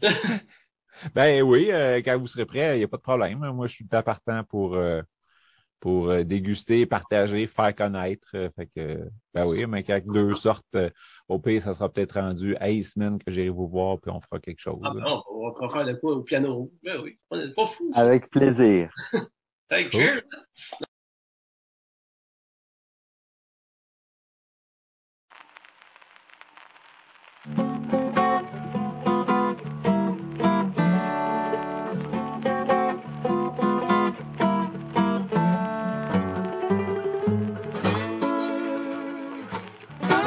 Ben 1.14 1.42
oui, 1.42 1.68
euh, 1.70 2.02
quand 2.04 2.18
vous 2.18 2.26
serez 2.26 2.46
prêt, 2.46 2.76
il 2.76 2.78
n'y 2.78 2.84
a 2.84 2.88
pas 2.88 2.96
de 2.96 3.02
problème. 3.02 3.38
Moi, 3.38 3.66
je 3.66 3.74
suis 3.74 3.84
partant 3.84 4.44
pour, 4.44 4.76
pour 5.82 6.10
euh, 6.10 6.22
déguster, 6.22 6.86
partager, 6.86 7.48
faire 7.48 7.74
connaître. 7.74 8.28
Euh, 8.34 8.48
fait 8.54 8.68
que, 8.74 9.08
ben 9.34 9.44
oui, 9.46 9.66
mais 9.66 9.82
quand 9.82 10.00
deux 10.06 10.32
sortes, 10.34 10.76
au 11.28 11.40
pire, 11.40 11.60
ça 11.60 11.74
sera 11.74 11.92
peut-être 11.92 12.20
rendu 12.20 12.56
à 12.56 12.70
Eastman 12.70 13.18
que 13.18 13.32
j'irai 13.32 13.48
vous 13.48 13.66
voir, 13.66 13.98
puis 14.00 14.12
on 14.12 14.20
fera 14.20 14.38
quelque 14.38 14.60
chose. 14.60 14.80
Ah, 14.84 14.92
ben, 14.94 15.04
on 15.28 15.50
va 15.50 15.68
faire 15.68 15.84
de 15.84 15.94
quoi 15.94 16.14
au 16.14 16.22
piano. 16.22 16.70
Ben 16.84 17.00
oui, 17.02 17.18
on 17.30 17.36
n'est 17.36 17.52
pas 17.52 17.66
fou. 17.66 17.90
Avec 17.94 18.30
plaisir. 18.30 18.94
Thank 19.68 19.94
you. 19.94 20.20